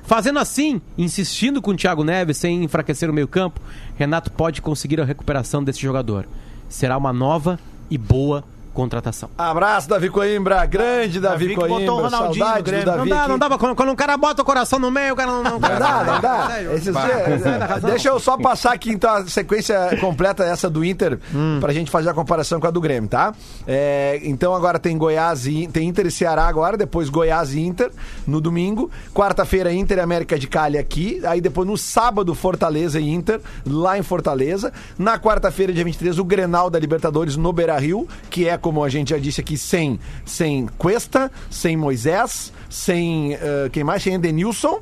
[0.08, 3.60] Fazendo assim, insistindo com o Thiago Neves sem enfraquecer o meio-campo,
[3.94, 6.26] Renato pode conseguir a recuperação desse jogador.
[6.66, 8.42] Será uma nova e boa
[8.82, 9.28] contratação.
[9.36, 10.64] Abraço, Davi Coimbra.
[10.66, 12.16] Grande Davi, Davi que botou o Coimbra.
[12.18, 12.86] Ronaldinho no Saudades do Grêmio.
[12.86, 12.98] Davi.
[12.98, 13.28] Não dá, aqui.
[13.28, 15.42] não dá, pra- quando, um cara bota o coração no meio, o cara não.
[15.42, 16.62] não, Não dá, não dá.
[16.74, 17.90] Esses dias- razão.
[17.90, 21.18] Deixa eu só passar aqui então a sequência completa essa do Inter
[21.60, 23.34] pra gente fazer a comparação com a do Grêmio, tá?
[23.66, 27.90] É, então agora tem Goiás e tem Inter e Ceará agora, depois Goiás e Inter
[28.26, 33.08] no domingo, quarta-feira Inter e América de Cali aqui, aí depois no sábado Fortaleza e
[33.08, 38.48] Inter lá em Fortaleza, na quarta-feira dia 23 o Grenal da Libertadores no Beira-Rio, que
[38.48, 43.82] é como a gente já disse aqui sem sem Cuesta, sem Moisés, sem eh, quem
[43.82, 44.02] mais?
[44.02, 44.80] Sem Edenilson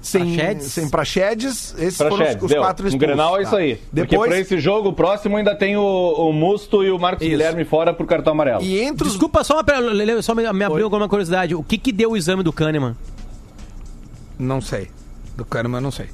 [0.00, 0.66] sem Praxedes?
[0.72, 2.62] sem Praxedes, esses foram Praxedes, os, os deu.
[2.62, 3.06] quatro No expulsos.
[3.06, 3.42] Grenal é Tá.
[3.42, 3.74] isso aí.
[3.76, 7.22] Porque Depois, pra esse jogo, o próximo ainda tem o, o Musto e o Marcos
[7.22, 7.30] Isso.
[7.32, 8.62] Guilherme fora por cartão amarelo.
[8.62, 11.54] e entre os Desculpa, só, uma, só me, me abriu alguma curiosidade.
[11.54, 12.96] O que que deu o exame do Kahneman?
[14.38, 14.88] Não sei.
[15.36, 16.06] Do Kahneman, não sei.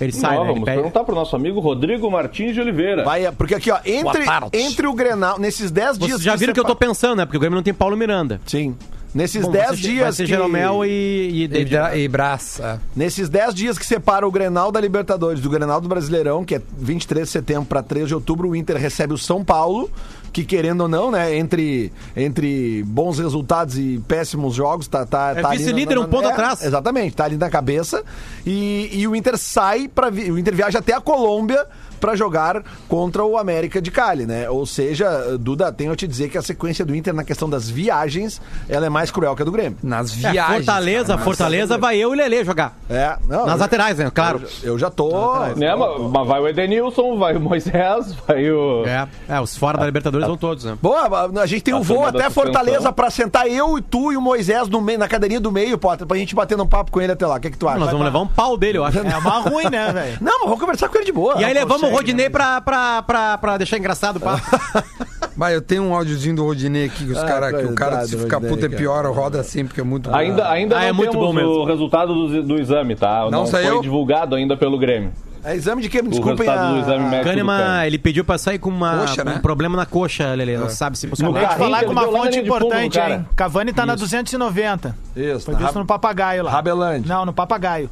[0.00, 0.50] Ele sai, Não, né?
[0.50, 3.02] Ele vamos pede- perguntar pro nosso amigo Rodrigo Martins de Oliveira.
[3.04, 6.60] vai, porque aqui ó, entre entre o Grenal, nesses 10 dias Vocês já viram que
[6.60, 7.24] eu tô pensando, né?
[7.24, 8.40] Porque o Grêmio não tem Paulo Miranda.
[8.46, 8.76] Sim.
[9.16, 12.60] Nesses Bom, 10 vai ser- dias Vai ser que- Jeromel e, e E, e Brás.
[12.60, 12.78] é.
[12.94, 16.60] Nesses 10 dias que separa o Grenal da Libertadores do Grenal do Brasileirão, que é
[16.78, 19.90] 23 de setembro para 3 de outubro, o Inter recebe o São Paulo,
[20.34, 25.40] que querendo ou não, né, entre, entre bons resultados e péssimos jogos, tá, tá, É
[25.40, 26.62] tá ali vice-líder, um ponto é, atrás.
[26.62, 28.04] Exatamente, tá ali na cabeça.
[28.46, 31.64] E, e o Inter sai para o Inter viaja até a Colômbia
[32.00, 34.48] para jogar contra o América de Cali, né?
[34.50, 37.68] Ou seja, Duda, tenho a te dizer que a sequência do Inter na questão das
[37.68, 39.78] viagens, ela é mais cruel que a do Grêmio.
[39.82, 40.56] Nas É, viagens.
[40.64, 42.76] Fortaleza, cara, Fortaleza vai eu e Lele jogar.
[42.88, 44.10] É, não, Nas eu- laterais, né?
[44.14, 44.42] Claro.
[44.62, 45.10] Eu, eu já tô.
[45.56, 48.84] Né, mas, mas vai o Edenilson, vai o Moisés, vai o.
[48.86, 50.76] É, é, os fora da Libertadores vão todos, né?
[50.80, 52.28] Boa, a gente tem A um voo até.
[52.30, 55.78] Fortaleza pra sentar eu e tu e o Moisés no meio, na cadeirinha do meio,
[55.78, 57.36] Potter, pra gente bater um papo com ele até lá.
[57.36, 57.78] O que, é que tu acha?
[57.78, 58.98] Nós vamos levar um pau dele, eu acho.
[58.98, 60.18] É uma ruim, né, velho?
[60.20, 61.40] Não, mas vamos conversar com ele de boa.
[61.40, 62.30] E aí levamos o Rodinei né?
[62.30, 64.42] pra, pra, pra, pra deixar engraçado o papo.
[65.36, 68.06] Vai, eu tenho um áudiozinho do Rodinei aqui, que os Ah, cara, que o cara,
[68.06, 68.76] se ficar puta é cara.
[68.76, 70.16] pior, roda assim, porque é muito bom.
[70.16, 71.50] Ainda, ainda Ah, não é muito temos bom mesmo.
[71.50, 73.20] o resultado do, do exame, tá?
[73.24, 73.74] Não Não, saiu?
[73.74, 75.12] foi divulgado ainda pelo Grêmio.
[75.44, 76.00] É exame de quê?
[76.02, 76.38] Me O desculpem.
[76.44, 77.08] resultado do exame a...
[77.08, 77.28] médico.
[77.28, 79.38] Kahneman, ele pediu pra sair com uma, Coxa, com um né?
[79.40, 80.56] problema na coxa, Lele.
[80.56, 83.24] Não sabe se carrinho falar com uma fonte importante, hein?
[83.36, 84.96] Cavani tá na 290.
[85.14, 85.60] Isso, Foi tá.
[85.60, 86.50] visto no papagaio lá.
[86.50, 87.14] Rabelândia.
[87.14, 87.88] Não, no papagaio.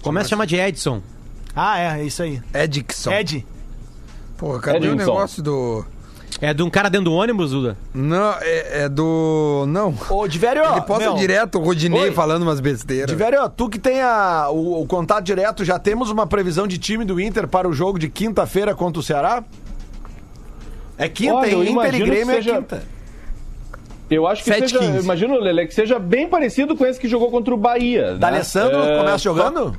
[0.00, 1.02] Começa a chamar de Edson.
[1.54, 2.40] Ah, é, é isso aí.
[2.52, 3.12] Edson.
[3.12, 3.46] Ed.
[4.36, 4.96] Pô, cadê o Edinson.
[4.96, 5.84] negócio do...
[6.40, 7.76] É de um cara dentro do ônibus, Duda?
[7.94, 9.64] Não, é, é do...
[9.68, 9.94] Não.
[10.10, 12.10] Ô, Diverio, Ele posta meu, direto o Rodinei Oi.
[12.12, 13.06] falando umas besteiras.
[13.08, 17.04] Diverio, tu que tem a, o, o contato direto, já temos uma previsão de time
[17.04, 19.44] do Inter para o jogo de quinta-feira contra o Ceará?
[20.98, 21.54] É quinta, Olha, hein?
[21.60, 22.82] Inter e imagino que Grêmio seja- é quinta.
[24.10, 24.96] Eu acho que Sete, seja, quinze.
[24.98, 28.12] eu imagino, Lele, que seja bem parecido com esse que jogou contra o Bahia.
[28.12, 28.18] né?
[28.18, 29.74] D'Alessandro É, começa só- jogando?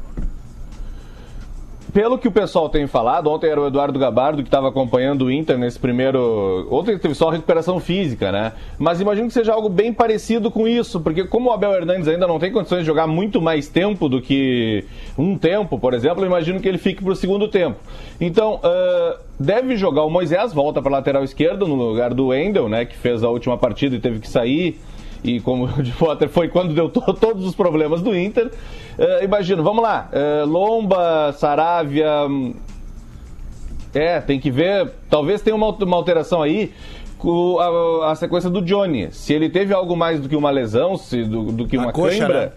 [1.95, 5.31] Pelo que o pessoal tem falado, ontem era o Eduardo Gabardo que estava acompanhando o
[5.31, 6.67] Inter nesse primeiro.
[6.69, 8.51] Ontem teve só recuperação física, né?
[8.77, 12.27] Mas imagino que seja algo bem parecido com isso, porque como o Abel Hernandes ainda
[12.27, 14.83] não tem condições de jogar muito mais tempo do que
[15.17, 17.77] um tempo, por exemplo, imagino que ele fique para o segundo tempo.
[18.19, 22.83] Então, ah, deve jogar o Moisés, volta para lateral esquerdo no lugar do Wendel, né?
[22.83, 24.77] Que fez a última partida e teve que sair.
[25.25, 28.51] E como o de Potter foi quando deu to- todos os problemas do Inter.
[28.97, 30.07] Eh, imagino, vamos lá.
[30.13, 32.25] eh, Lomba, Saravia.
[32.29, 32.53] hum,
[33.93, 34.91] É, tem que ver.
[35.09, 36.71] Talvez tenha uma, uma alteração aí
[37.17, 39.07] com a, a sequência do Johnny.
[39.11, 42.19] Se ele teve algo mais do que uma lesão, se, do, do que uma coxa,
[42.19, 42.51] cãibra, né?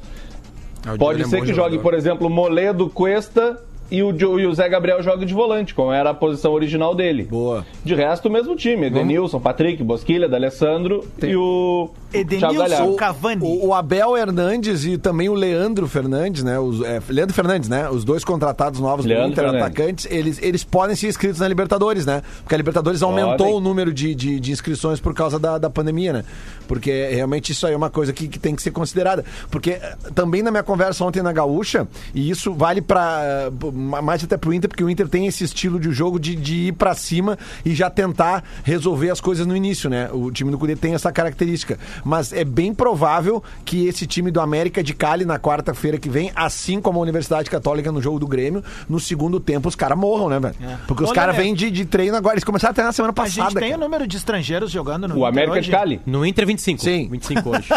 [0.86, 1.70] É, o pode é ser bom que jogador.
[1.72, 3.56] jogue, por exemplo, Moledo, Cuesta
[3.90, 7.22] e o, e o Zé Gabriel jogue de volante, como era a posição original dele.
[7.24, 7.64] Boa.
[7.84, 8.86] De resto, o mesmo time.
[8.86, 12.94] Edenilson, Patrick, Bosquilha, D'Alessandro e o Edenilson.
[12.94, 13.44] Cavani.
[13.44, 16.58] O, o Abel Hernandes e também o Leandro Fernandes, né?
[16.58, 17.88] Os, é, Leandro Fernandes, né?
[17.88, 19.62] Os dois contratados novos do Inter, Fernandes.
[19.62, 22.22] atacantes, eles, eles podem ser inscritos na Libertadores, né?
[22.42, 23.54] Porque a Libertadores aumentou Podem.
[23.54, 26.24] o número de, de, de inscrições por causa da, da pandemia, né?
[26.66, 29.24] Porque realmente isso aí é uma coisa que, que tem que ser considerada.
[29.50, 34.36] Porque eh, também na minha conversa ontem na Gaúcha, e isso vale para mais até
[34.36, 37.38] pro Inter, porque o Inter tem esse estilo de jogo de, de ir pra cima
[37.64, 40.10] e já tentar resolver as coisas no início, né?
[40.12, 41.78] O time do Cudê tem essa característica.
[42.04, 46.30] Mas é bem provável que esse time do América de Cali na quarta-feira que vem,
[46.34, 50.28] assim como a Universidade Católica no jogo do Grêmio, no segundo tempo os caras morram,
[50.28, 50.54] né, velho?
[50.86, 52.34] Porque os caras vem de, de treino agora.
[52.34, 53.60] Eles começaram a treinar semana A gente passada.
[53.60, 53.84] tem o cara.
[53.84, 55.62] número de estrangeiros jogando no O Inter América hoje?
[55.62, 56.00] de Cali.
[56.06, 56.80] No Inter, 25.
[56.82, 57.08] Sim.
[57.10, 57.68] 25 hoje.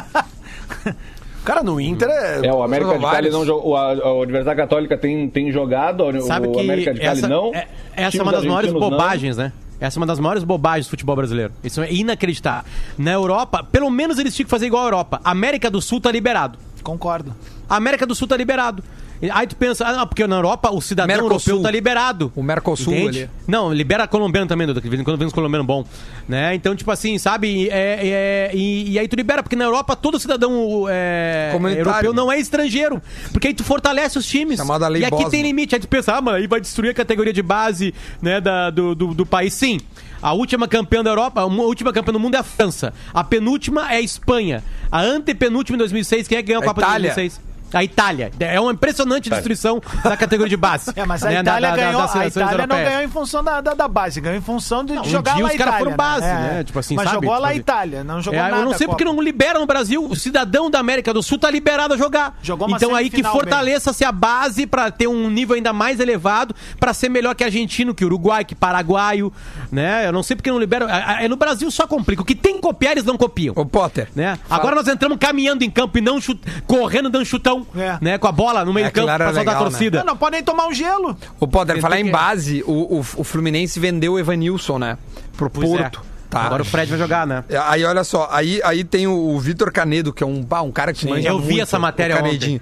[1.44, 2.46] Cara, no Inter é.
[2.46, 3.76] É, o América de Cali não jogou.
[3.76, 7.28] A, a Universidade Católica tem, tem jogado, o Sabe o que América de Cali essa,
[7.28, 7.54] não.
[7.54, 8.98] é, essa é uma das maiores argentinos não.
[8.98, 9.52] bobagens, né?
[9.82, 11.52] Essa é uma das maiores bobagens do futebol brasileiro.
[11.64, 12.72] Isso é inacreditável.
[13.00, 15.22] Na Europa, pelo menos eles tinham que fazer igual a Europa.
[15.24, 16.60] América do Sul tá liberado.
[16.84, 17.36] Concordo.
[17.68, 18.84] A América do Sul tá liberado.
[19.32, 21.54] Aí tu pensa, ah, não, porque na Europa o cidadão Mercosul.
[21.54, 22.32] europeu tá liberado.
[22.36, 23.20] O Mercosul Entende?
[23.24, 23.30] ali.
[23.48, 25.86] Não, libera colombiano também, Duda, que de vez em quando vem uns colombianos bom.
[26.28, 26.56] Né?
[26.56, 27.70] Então, tipo assim, sabe?
[27.70, 32.32] É, é- e, e aí tu libera, porque na Europa todo cidadão é, europeu não
[32.32, 33.02] é estrangeiro.
[33.32, 34.58] Porque aí tu fortalece os times.
[34.58, 35.30] Chamada Lei e aqui Bosman.
[35.30, 35.76] tem limite.
[35.76, 38.96] Aí tu pensa, ah, mas aí vai destruir a categoria de base né, da- do,
[38.96, 39.54] do, do país.
[39.54, 39.80] Sim.
[40.22, 42.94] A última campeã da Europa, a última campeã do mundo é a França.
[43.14, 44.64] A penúltima é a Espanha.
[44.92, 47.42] A antepenúltima em 2006, quem é que ganhou a A Copa de 2006?
[47.74, 48.32] A Itália.
[48.40, 50.92] É uma impressionante destruição da categoria de base.
[51.02, 52.02] É, mas a né, Itália da- da- ganhou.
[52.02, 54.94] das a Itália não ganhou em função da, da, da base, ganhou em função de
[54.94, 56.34] Não, um jogar dia lá os caras foram base, É.
[56.34, 56.64] né?
[56.64, 57.16] Tipo assim, Mas sabe?
[57.26, 58.58] jogou lá a Tipo, Itália, não jogou É, nada.
[58.58, 60.06] eu não sei porque não libera no Brasil.
[60.06, 62.38] O cidadão da América do Sul tá liberado a jogar.
[62.42, 66.54] Jogou uma então aí que fortaleça-se a base pra ter um nível ainda mais elevado,
[66.80, 69.32] pra ser melhor que argentino, que uruguai, que paraguaio,
[69.72, 70.08] né?
[70.08, 70.86] Eu não sei porque não libera.
[71.22, 72.22] É no Brasil só complica.
[72.22, 73.54] O que tem que copiar eles não copiam.
[73.58, 74.10] Ô, Potter.
[74.16, 74.38] Né?
[74.50, 77.98] Agora nós entramos caminhando em campo e não chut- correndo dando chutão, É.
[78.02, 78.18] né?
[78.18, 79.64] Com a bola no meio É, de campo aquilo pra soltar a né?
[79.64, 80.00] torcida.
[80.00, 81.18] Não, não pode nem tomar um gelo.
[81.40, 84.98] Ô, Potter, falar em base, o, o, o Fluminense vendeu o Evanilson, né?
[85.38, 85.78] Pro Pois é.
[85.78, 86.12] Porto.
[86.30, 86.44] Tá.
[86.44, 87.44] Agora o Fred vai jogar, né?
[87.50, 90.72] É, Aí, olha só, aí, aí tem o, o Vitor Canedo, que é um, um
[90.72, 92.62] cara que manja eu vi muito, essa matéria o Canedinho.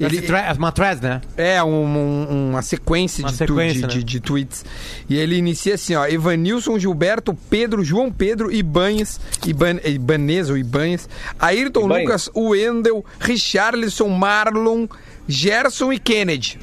[0.00, 0.22] Ele...
[0.56, 1.20] Uma thread, né?
[1.36, 3.88] É, um- um- uma sequência, Uma de, tu- sequência, de, né?
[3.94, 4.64] de- de tweets.
[5.08, 6.06] E ele inicia assim, ó.
[6.06, 12.04] Evanilson, Gilberto, Pedro, João Pedro, Ibanhes, Iban, Ibanez ou Ibanhes, Ayrton Ibanez.
[12.06, 14.86] Lucas, Wendel, Richarlison, Marlon,
[15.26, 16.58] Gerson e Kennedy.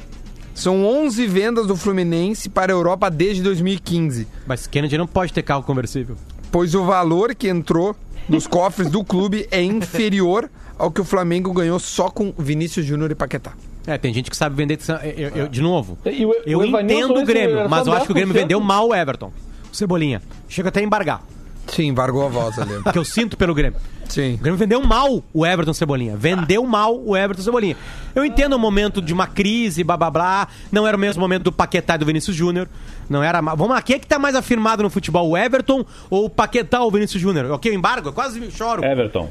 [0.54, 4.26] São 11 vendas do Fluminense para a Europa desde 2015.
[4.46, 6.16] Mas Kennedy não pode ter carro conversível.
[6.50, 7.94] Pois o valor que entrou
[8.26, 10.48] nos cofres do clube é inferior
[10.78, 13.52] ao que o Flamengo ganhou só com Vinícius Júnior e Paquetá.
[13.86, 14.78] É, tem gente que sabe vender.
[15.16, 18.06] Eu, eu- de novo, E o- eu o Evanilson, entendo o Grêmio, mas eu acho
[18.06, 18.38] que o Grêmio 10%.
[18.42, 19.32] vendeu mal o Everton.
[19.72, 20.20] O Cebolinha.
[20.48, 21.22] Chega até a embargar.
[21.68, 22.72] Sim, vargou a voz ali.
[22.92, 23.78] Que eu sinto pelo Grêmio.
[24.08, 24.34] Sim.
[24.34, 26.16] O Grêmio vendeu mal o Everton Cebolinha.
[26.16, 27.76] Vendeu mal o Everton Cebolinha.
[28.14, 30.48] Eu entendo o momento de uma crise, blá blá blá.
[30.70, 32.68] Não era o mesmo momento do Paquetá e do Vinícius Júnior.
[33.10, 33.40] Não era.
[33.40, 35.28] Vamos lá, quem é que tá mais afirmado no futebol?
[35.30, 37.50] O Everton ou o Paquetá ou o Vinícius Júnior?
[37.52, 38.08] Ok, embargo?
[38.08, 38.84] Eu quase choro.
[38.84, 39.28] Everton.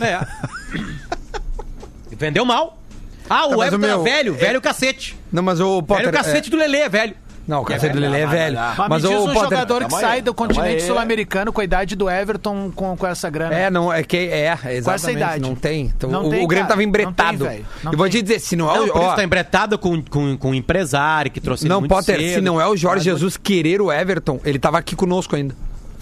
[0.00, 0.26] É.
[2.16, 2.78] Vendeu mal.
[3.30, 5.16] Ah, o Tá, o Everton meu- era velho, é- velho cacete.
[5.30, 6.06] Não, mas o Potter.
[6.06, 7.12] velho cacete do Lelê, é velho.
[7.12, 8.56] é- Não, o cacete do Lelê é velho.
[8.56, 9.42] Mas, Mas me diz o um Potter.
[9.58, 13.54] jogador que sai do continente sul-americano com a idade do Everton com, com essa grana.
[13.54, 14.84] É, não, é que é, exatamente.
[14.84, 15.42] Com essa idade.
[15.42, 15.86] Não tem.
[15.96, 16.68] Então, Não o, tem, o Grêmio cara.
[16.68, 17.44] tava Não tem, embretado.
[17.84, 18.20] Não e vou tem.
[18.20, 18.98] te dizer, se não é Não, o.
[18.98, 22.34] Ó, tá embretado com, com, com um empresário que trouxe ele não, Potter, cedo.
[22.34, 25.54] se não é o Jorge Jesus querer o Everton, ele tava aqui conosco ainda.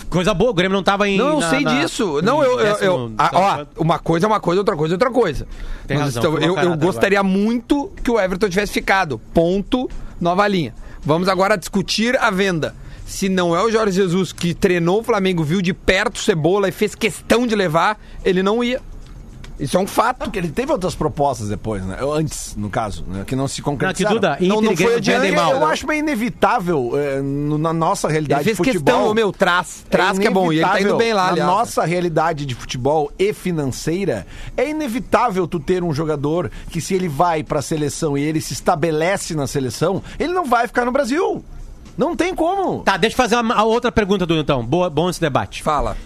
[0.08, 1.18] Coisa boa, o Grêmio não tava em.
[1.18, 2.20] Não, eu na- sei na- disso.
[2.22, 2.60] Não, eu.
[2.60, 5.46] eu, eu- ah, ó, uma coisa é uma coisa, outra coisa é outra coisa.
[5.86, 9.20] Tem Nós razão, estamos- eu, eu gostaria muito que o Everton tivesse ficado.
[9.34, 9.90] Ponto,
[10.20, 10.74] nova linha.
[11.04, 12.74] Vamos agora discutir a venda.
[13.06, 16.68] Se não é o Jorge Jesus que treinou o Flamengo, viu de perto o Cebola
[16.68, 18.80] e fez questão de levar, ele não ia.
[19.58, 20.18] Isso é um fato.
[20.18, 21.96] Porque ele teve outras propostas depois, né?
[22.14, 23.24] Antes, no caso, né?
[23.26, 24.14] que não se concretizaram.
[24.16, 25.20] Duda, não, e não Grêmio foi adiante.
[25.20, 25.52] vendem mal.
[25.52, 28.94] Eu acho bem inevitável eh, no- na nossa Ele realidade fez de futebol.
[28.94, 29.84] questão, meu, traz.
[29.90, 30.52] Traz que é bom.
[30.52, 31.50] E ele tá indo bem lá, Na aliás.
[31.50, 34.26] nossa realidade de futebol e financeira,
[34.56, 38.52] é inevitável tu ter um jogador que se ele vai pra seleção e ele se
[38.52, 41.44] estabelece na seleção, ele não vai ficar no Brasil.
[41.96, 42.82] Não tem como.
[42.82, 44.62] Tá, deixa eu fazer uma, a outra pergunta, Duda, então.
[44.64, 45.62] Boa, bom esse debate.
[45.62, 45.96] Fala.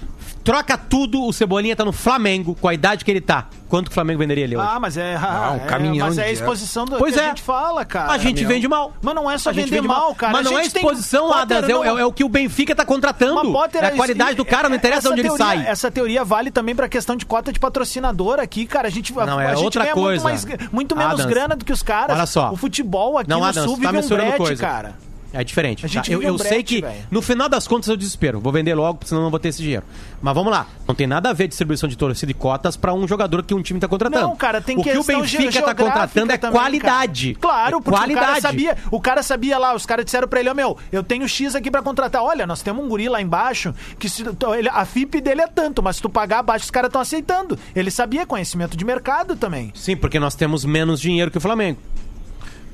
[0.43, 3.47] Troca tudo, o Cebolinha tá no Flamengo, com a idade que ele tá.
[3.69, 4.67] Quanto que o Flamengo venderia ele hoje?
[4.69, 5.15] Ah, mas é.
[5.15, 7.25] Ah, um é, caminhão Mas é a exposição do Pois que é.
[7.25, 8.11] a gente fala, cara.
[8.11, 8.93] a gente vende mal.
[9.03, 10.33] Mas não é só A gente vender vende mal, cara.
[10.33, 12.25] Mas A não é gente tem- exposição, Potter, Adas, é, o- não- é o que
[12.25, 13.35] o Benfica tá contratando.
[13.35, 15.67] Mas, Potter, é a qualidade isso- do cara, não interessa essa onde ele teoria- sai.
[15.69, 18.89] Essa teoria vale também pra questão de cota de patrocinador aqui, cara.
[18.89, 20.23] A gente, Não, a, é a gente outra ganha coisa.
[20.29, 22.17] muito, mais, muito menos Adams, grana do que os caras.
[22.17, 22.51] olha só.
[22.51, 24.61] O futebol aqui Não, no Adams, Sul tá vive um misturando brete, coisa.
[24.67, 24.95] cara.
[25.33, 25.89] É diferente.
[25.89, 26.03] Tá?
[26.09, 27.07] Eu, vive um eu sei brete, que, velho.
[27.11, 28.41] no final das contas, eu desespero.
[28.41, 29.85] Vou vender logo, senão eu não vou ter esse dinheiro.
[30.21, 30.67] Mas vamos lá.
[30.87, 33.63] Não tem nada a ver distribuição de torcida e cotas pra um jogador que um
[33.63, 34.27] time tá contratando.
[34.27, 37.35] Não, cara, tem O que o Benfica tá geográfica contratando é também, qualidade.
[37.35, 37.55] cara.
[37.55, 38.27] Claro, é porque o qualidade.
[38.27, 41.29] cara sabia, o cara sabia lá, os caras disseram pra ele, ó, meu, eu tenho
[41.29, 42.23] X aqui pra contratar.
[42.23, 44.25] Olha, nós temos um guri lá embaixo que se,
[44.73, 47.59] a FIP dele é tanto, mas se tu pagar abaixo, os caras estão aceitando.
[47.75, 49.73] Ele sabia conhecimento de mercado também.
[49.75, 51.79] Sim, porque nós temos menos dinheiro que o Flamengo.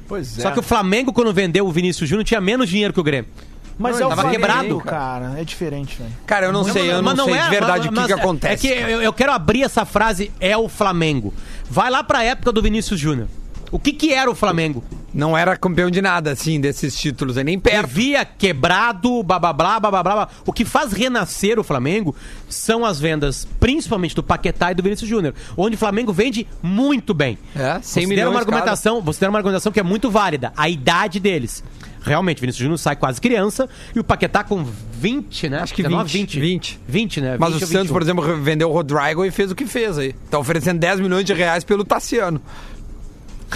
[0.09, 0.42] Pois é.
[0.42, 3.30] Só que o Flamengo, quando vendeu o Vinícius Júnior, tinha menos dinheiro que o Grêmio.
[3.78, 5.38] Mas Não, é o tava quebrado, cara.
[5.38, 6.11] É diferente, velho.
[6.26, 8.20] Cara, eu não sei, eu não, Mas sei de é- verdade mas- o que, que
[8.20, 8.68] acontece.
[8.68, 11.34] É que eu, eu quero abrir essa frase, é o Flamengo.
[11.68, 13.28] Vai lá pra época do Vinícius Júnior.
[13.76, 14.82] O que que era o Flamengo?
[15.12, 17.86] Não era campeão de nada, assim, desses títulos, nem perto.
[17.86, 20.28] Via quebrado, blá blá blá blá blá blá.
[20.46, 22.16] O que faz renascer o Flamengo
[22.48, 27.12] são as vendas, principalmente do Paquetá e do Vinícius Júnior, onde o Flamengo vende muito
[27.12, 27.36] bem.
[27.54, 30.70] É, 100 você milhões uma argumentação, você der uma argumentação que é muito válida, a
[30.70, 31.62] idade deles.
[32.00, 35.58] Realmente, Vinícius Júnior sai quase criança e o Paquetá com 20, né?
[35.58, 36.80] Acho que 19, 20, 20.
[36.86, 37.36] 20, né?
[37.38, 37.92] Mas 20 o Santos, 21.
[37.92, 40.14] por exemplo, vendeu o Rodrigo e fez o que fez aí.
[40.30, 42.40] Tá oferecendo 10 milhões de reais pelo Tassiano.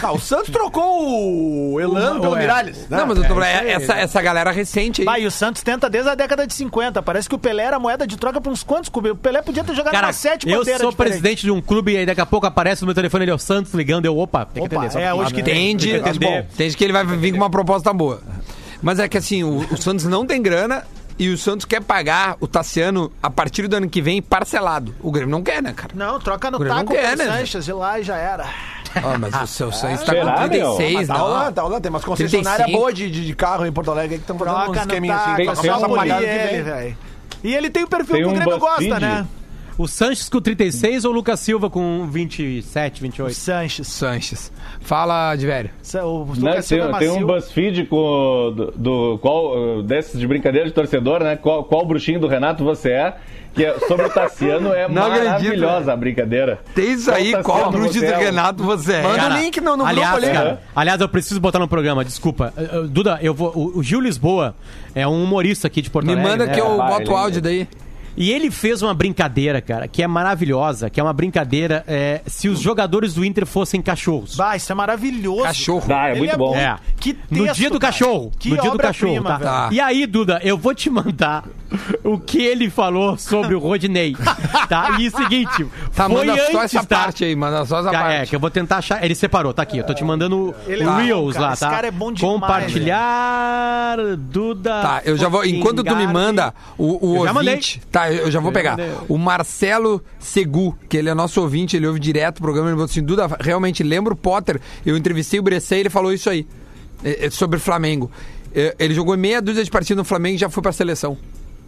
[0.03, 2.41] Ah, o Santos trocou o Elano pelo Ué.
[2.41, 2.89] Miralles.
[2.89, 2.97] né?
[2.99, 5.05] Não, mas eu tô falando, é- essa, essa galera recente aí.
[5.05, 7.03] Vai, e o Santos tenta desde a década de 50.
[7.03, 9.13] Parece que o Pelé era moeda de troca pra uns quantos clubes.
[9.13, 11.97] O Pelé podia ter jogado Cara, umas sete eu sou presidente de um clube e
[11.99, 14.07] aí daqui a pouco aparece no meu telefone ele é o Santos ligando.
[14.07, 15.45] Eu, opa, tem que Opa, é, hoje que pouquinho.
[15.45, 15.71] tem.
[15.71, 18.23] Entende, Tem que bom, entende que ele vai vir com uma proposta boa.
[18.83, 20.85] Mas é que assim, o, o Santos não tem grana
[21.19, 24.95] e o Santos quer pagar o Tassiano a partir do ano que vem parcelado.
[25.01, 25.93] O Grêmio não quer, né, cara?
[25.95, 28.47] Não, troca no taco não quer, né, Sanches e lá e já era.
[29.03, 31.21] Ah, mas o seu Santos tá Será, com 36, Mas tá não.
[31.21, 31.81] rolando, tá rolando.
[31.81, 32.79] Tem umas concessionárias 35.
[32.81, 35.31] boas de, de, de carro em Porto Alegre que estão fazendo uns Troca esqueminhos taco,
[35.31, 35.45] assim.
[35.45, 36.63] pra tem só começar a um pagar polir ano que vem.
[36.63, 36.99] velho.
[37.43, 39.01] E ele tem o perfil Tem que o um Grêmio gosta, BuzzFeed.
[39.01, 39.27] né?
[39.81, 43.35] O Sanches com 36 ou o Lucas Silva com 27, O 28?
[43.35, 43.89] Sanches.
[43.89, 44.53] Sanches.
[44.81, 45.71] Fala, de velho.
[46.05, 47.27] O Não, Lucas Silva é tem, tem um.
[47.27, 51.35] BuzzFeed com, do, do- qual, desses de brincadeira de torcedor, né?
[51.37, 53.17] Qual, qual bruxinho do Renato você é?
[53.55, 56.61] Que é sobre o Tassiano é Não acredito, maravilhosa a brincadeira.
[56.75, 58.17] Tem isso aí, Qual qual bruxo do é?
[58.17, 59.03] Renato você é?
[59.03, 60.37] Manda Cara, o link no, no aliás, grupo ali.
[60.37, 62.53] cara, aliás, eu preciso botar no programa, desculpa.
[62.55, 63.51] Uh, uh, Duda, eu vou.
[63.57, 64.55] O, o Gil Lisboa
[64.95, 66.31] é um humorista aqui de Porto Me Alegre.
[66.31, 66.53] manda né?
[66.53, 67.67] que eu boto o áudio daí.
[68.17, 72.49] E ele fez uma brincadeira, cara, que é maravilhosa, que é uma brincadeira é, se
[72.49, 74.37] os jogadores do Inter fossem cachorros.
[74.37, 75.43] Bah, isso é maravilhoso.
[75.43, 75.93] Cachorro.
[75.93, 76.55] Ah, é Ele muito bom.
[76.55, 76.77] É.
[76.99, 77.93] Que no texto, dia do cara.
[77.93, 78.33] cachorro.
[78.39, 79.69] Que no dia do cachorro, obra-prima, tá?
[79.69, 79.69] Tá.
[79.73, 81.45] E aí, Duda, eu vou te mandar
[82.05, 84.17] o que ele falou sobre o Rodinei.
[84.69, 84.97] Tá?
[85.01, 85.67] E o seguinte.
[85.95, 86.97] Tá, foi manda só antes, essa tá?
[86.99, 88.15] parte aí, manda só essa Ah, parte.
[88.15, 89.05] É, que eu vou tentar achar.
[89.05, 89.79] Ele separou, tá aqui.
[89.79, 91.47] Eu tô te mandando Ele é o Reels cara.
[91.47, 91.71] lá, Esse tá?
[91.71, 94.83] cara é bom demais, Compartilhar, Duda.
[94.83, 95.45] Tá, eu já vou.
[95.45, 97.55] Enquanto tu me manda o, o Eu já mandei.
[97.55, 97.83] ouvinte.
[97.91, 98.71] Tá, eu já vou Eu pegar.
[98.77, 98.93] mandei.
[99.09, 102.69] O Marcelo Segu, que ele é nosso ouvinte, ele ouve direto o programa.
[102.69, 104.61] Ele falou assim: Duda, realmente lembra o Potter?
[104.85, 106.47] Eu entrevistei o Bressan e ele falou isso aí.
[107.05, 108.11] é, é, sobre o Flamengo.
[108.55, 111.17] É, Ele jogou meia dúzia de partidas no Flamengo e já foi pra seleção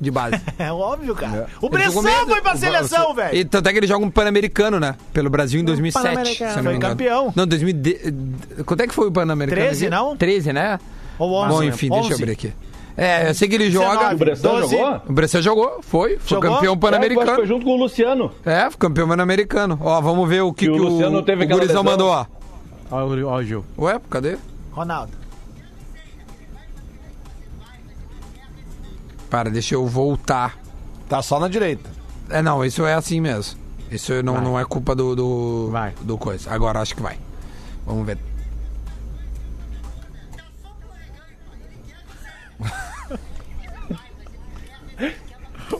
[0.03, 0.41] de base.
[0.59, 1.47] É óbvio, cara.
[1.61, 3.35] O Ele jogou Bressan foi pra seleção, velho.
[3.37, 4.95] E tanto é que ele joga um Pan-Americano, né?
[5.13, 6.03] Pelo Brasil em 2007.
[6.05, 6.35] Pan-Americano.
[6.53, 6.93] se eu não Foi engano.
[6.95, 7.33] campeão.
[7.35, 7.73] Não, 2000.
[7.75, 8.15] de-
[8.67, 9.63] Quanto é que foi o Pan-Americano?
[9.67, 9.95] 13, aqui?
[9.95, 10.17] não?
[10.17, 10.79] 13, né?
[11.19, 11.49] Ou 11.
[11.49, 12.23] Bom, enfim, deixa eu 11.
[12.23, 12.53] abrir aqui.
[12.97, 14.15] É, eu sei que ele joga.
[14.15, 14.15] 19.
[14.15, 14.77] O Bressan 12.
[14.77, 15.01] jogou?
[15.09, 16.19] O Bressan jogou, foi.
[16.19, 16.41] Foi Jogou?
[16.43, 17.35] campeão É, eu acho que pan-americano.
[17.37, 18.31] foi junto com o Luciano.
[18.45, 19.79] É, foi campeão pan-americano.
[19.81, 21.91] Ó, vamos ver o que, E o que o, Luciano teve o aquela Gurizão lesão.
[21.99, 22.27] mandou, ó.
[22.91, 23.65] Ó, o Gil.
[23.79, 24.37] Ué, cadê?
[24.73, 25.13] Ronaldo.
[29.33, 30.59] Para, deixa eu voltar.
[31.09, 31.89] Tá só na direita.
[32.29, 33.59] É, não, isso é assim mesmo.
[33.91, 35.95] Isso não, não é culpa do, do, Vai.
[36.03, 36.53] do coisa.
[36.53, 37.19] Agora acho que vai.
[37.87, 38.19] Vamos ver.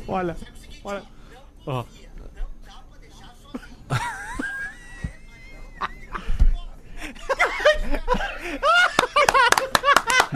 [0.09, 0.35] Olha,
[0.83, 1.03] olha.
[1.67, 1.85] Ó.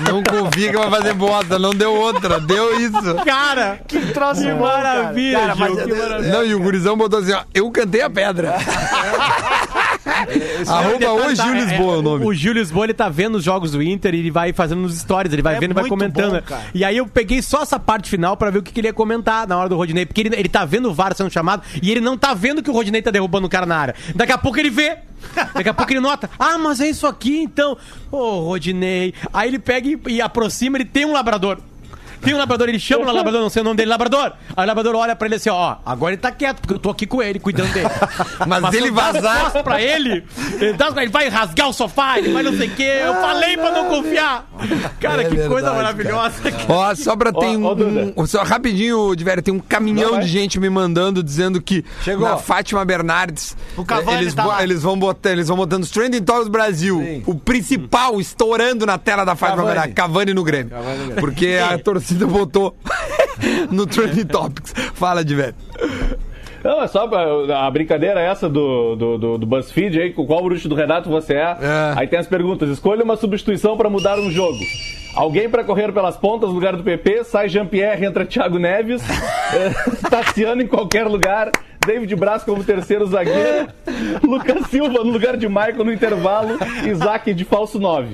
[0.05, 3.15] Não confia que vai fazer bosta, não deu outra, deu isso.
[3.25, 4.55] Cara, Que troço cara.
[4.57, 6.33] maravilha, Cara, mas- Gil, que maravilha.
[6.33, 8.55] Não, e o gurizão botou assim, ó, eu cantei a pedra.
[10.69, 12.25] Arroba o Gil Lisboa é o nome.
[12.27, 14.97] O Gil Lisboa, ele tá vendo os jogos do Inter e ele vai fazendo nos
[14.99, 16.43] stories, ele vai É vendo e vai comentando.
[16.43, 18.89] bom, e aí eu peguei só essa parte final pra ver o que, que ele
[18.89, 21.63] ia comentar na hora do Rodinei, porque ele, ele tá vendo o VAR sendo chamado
[21.83, 23.95] e ele não tá vendo que o Rodinei tá derrubando o cara na área.
[24.15, 24.99] Daqui a pouco ele vê.
[25.55, 27.77] Daqui a pouco ele nota, ah, mas é isso aqui então.
[28.13, 29.15] Ô, Rodinei.
[29.33, 31.59] Aí ele pega e, e aproxima, ele tem um labrador.
[32.21, 34.33] Tem um labrador, ele chama o labrador, não sei o nome dele, labrador.
[34.57, 36.91] Aí o labrador olha pra ele assim, ó, agora ele tá quieto, porque eu tô
[36.91, 37.89] aqui com ele, cuidando dele.
[38.47, 40.25] Mas se ele eu vazar- costas pra ele,
[40.61, 43.01] ele, dá ele vai rasgar o sofá, ele vai não sei o quê.
[43.05, 44.47] Eu falei pra não confiar.
[45.01, 46.35] Cara, É que coisa verdade, maravilhosa.
[46.69, 50.13] Ó, só pra tem Ó, um, ó, um- Só rapidinho, de velho, tem um caminhão
[50.13, 52.29] Não, de gente me mandando dizendo que Chegou.
[52.29, 56.23] na Fátima Bernardes O Cavani eles, tá eles vão botar, eles vão botando os Trending
[56.23, 56.99] Topics Brasil.
[56.99, 57.23] Sim.
[57.27, 59.69] O principal estourando na tela da Fátima Cavani.
[59.75, 60.73] Bernardes, Cavani no Grêmio.
[61.21, 62.77] Porque a torcida botou
[63.71, 64.73] no Trending Topics.
[64.95, 65.55] Fala, de velho.
[66.65, 67.09] Não, é só
[67.55, 71.09] a brincadeira é essa do, do, do, do BuzzFeed aí, com qual bruxo do Renato
[71.09, 71.57] você é.
[71.61, 71.95] É.
[71.97, 72.69] Aí tem as perguntas.
[72.69, 74.59] Escolha uma substituição pra mudar um jogo.
[75.17, 79.03] Alguém pra correr pelas pontas lugar do PP, sai Jean-Pierre, entra Thiago Neves,
[79.55, 79.71] é,
[80.11, 81.51] Tassiano em qualquer lugar,
[81.87, 83.69] David Braz como terceiro zagueiro,
[84.23, 88.09] Lucas Silva no lugar de Michael no intervalo, Isaac de falso 9.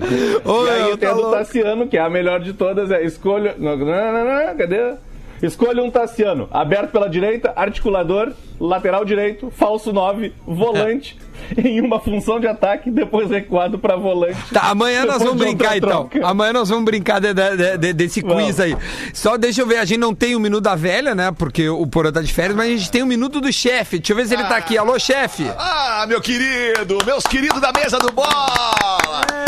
[0.44, 1.36] Ô, e aí meu, tem tá do louco.
[1.36, 3.57] Tassiano, que é a melhor de todas, é escolha...
[3.59, 4.94] Não, não, não, não, cadê?
[5.42, 11.18] Escolha um Tassiano, aberto pela direita, articulador, lateral direito, falso 9, volante,
[11.57, 14.36] em uma função de ataque, depois recuado pra volante.
[14.53, 16.09] Tá, amanhã nós vamos brincar então.
[16.22, 18.45] Amanhã nós vamos brincar de- de- de- desse Vamos.
[18.45, 18.76] quiz aí.
[19.12, 21.30] Só deixa eu ver, a gente não tem o minuto da velha, né?
[21.32, 23.99] Porque o Porã tá de férias, mas a gente tem o minuto do chefe.
[23.99, 24.76] Deixa eu ver se ele tá aqui.
[24.78, 25.51] Alô, chefe.
[25.59, 28.32] Ah, meu querido, meus queridos da mesa do bola!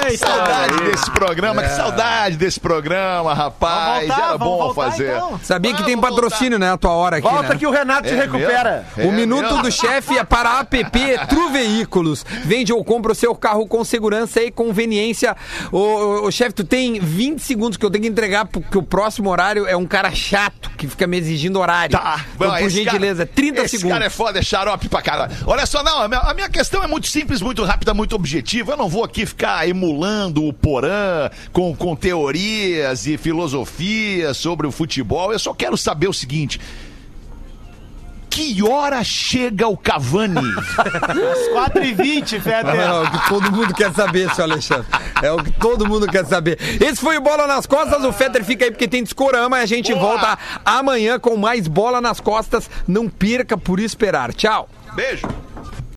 [0.07, 4.07] Que saudade desse programa, que saudade desse programa, rapaz.
[4.07, 5.16] Vamos voltar, Era vamos bom voltar, fazer.
[5.16, 5.40] então.
[5.42, 6.72] Sabia que tem Vamos patrocínio, né?
[6.72, 7.57] A tua hora aqui, Volta né?
[7.57, 8.84] que o Renato se É recupera.
[8.97, 9.11] mesmo?
[9.11, 9.62] O É minuto mesmo?
[9.62, 10.78] do chefe é para a app
[11.28, 11.49] Tru
[11.85, 12.24] Veículos.
[12.45, 15.37] Vende ou compra o seu carro com segurança e conveniência.
[15.70, 18.82] Ô, ô, ô, chefe, tu tem 20 segundos que eu tenho que entregar, porque o
[18.82, 21.93] próximo horário é um cara chato que fica me exigindo horário.
[21.99, 23.93] Tá, Então, por esse gentileza, cara- 30 esse segundos.
[23.95, 25.32] cara é foda, é xarope pra caralho.
[25.47, 28.72] Olha só, não, a minha, a minha questão é muito simples, muito rápida, muito objetiva.
[28.72, 34.72] Eu não vou aqui ficar emulando o Porã com, com teorias e filosofias sobre o
[34.72, 35.32] futebol.
[35.32, 36.61] Eu só quero saber o seguinte.
[38.35, 40.41] Que hora chega o Cavani?
[40.76, 42.74] Às 4h20, Fetter.
[42.74, 44.87] É o que todo mundo quer saber, seu Alexandre.
[45.22, 46.59] É o que todo mundo quer saber.
[46.82, 48.03] Esse foi o Bola nas Costas.
[48.03, 49.61] O Fetter fica aí porque tem discorama.
[49.61, 50.05] E a gente Boa.
[50.05, 52.68] volta amanhã com mais Bola nas Costas.
[52.89, 54.35] Não perca por esperar.
[54.35, 54.68] Tchau.
[54.97, 55.28] Beijo.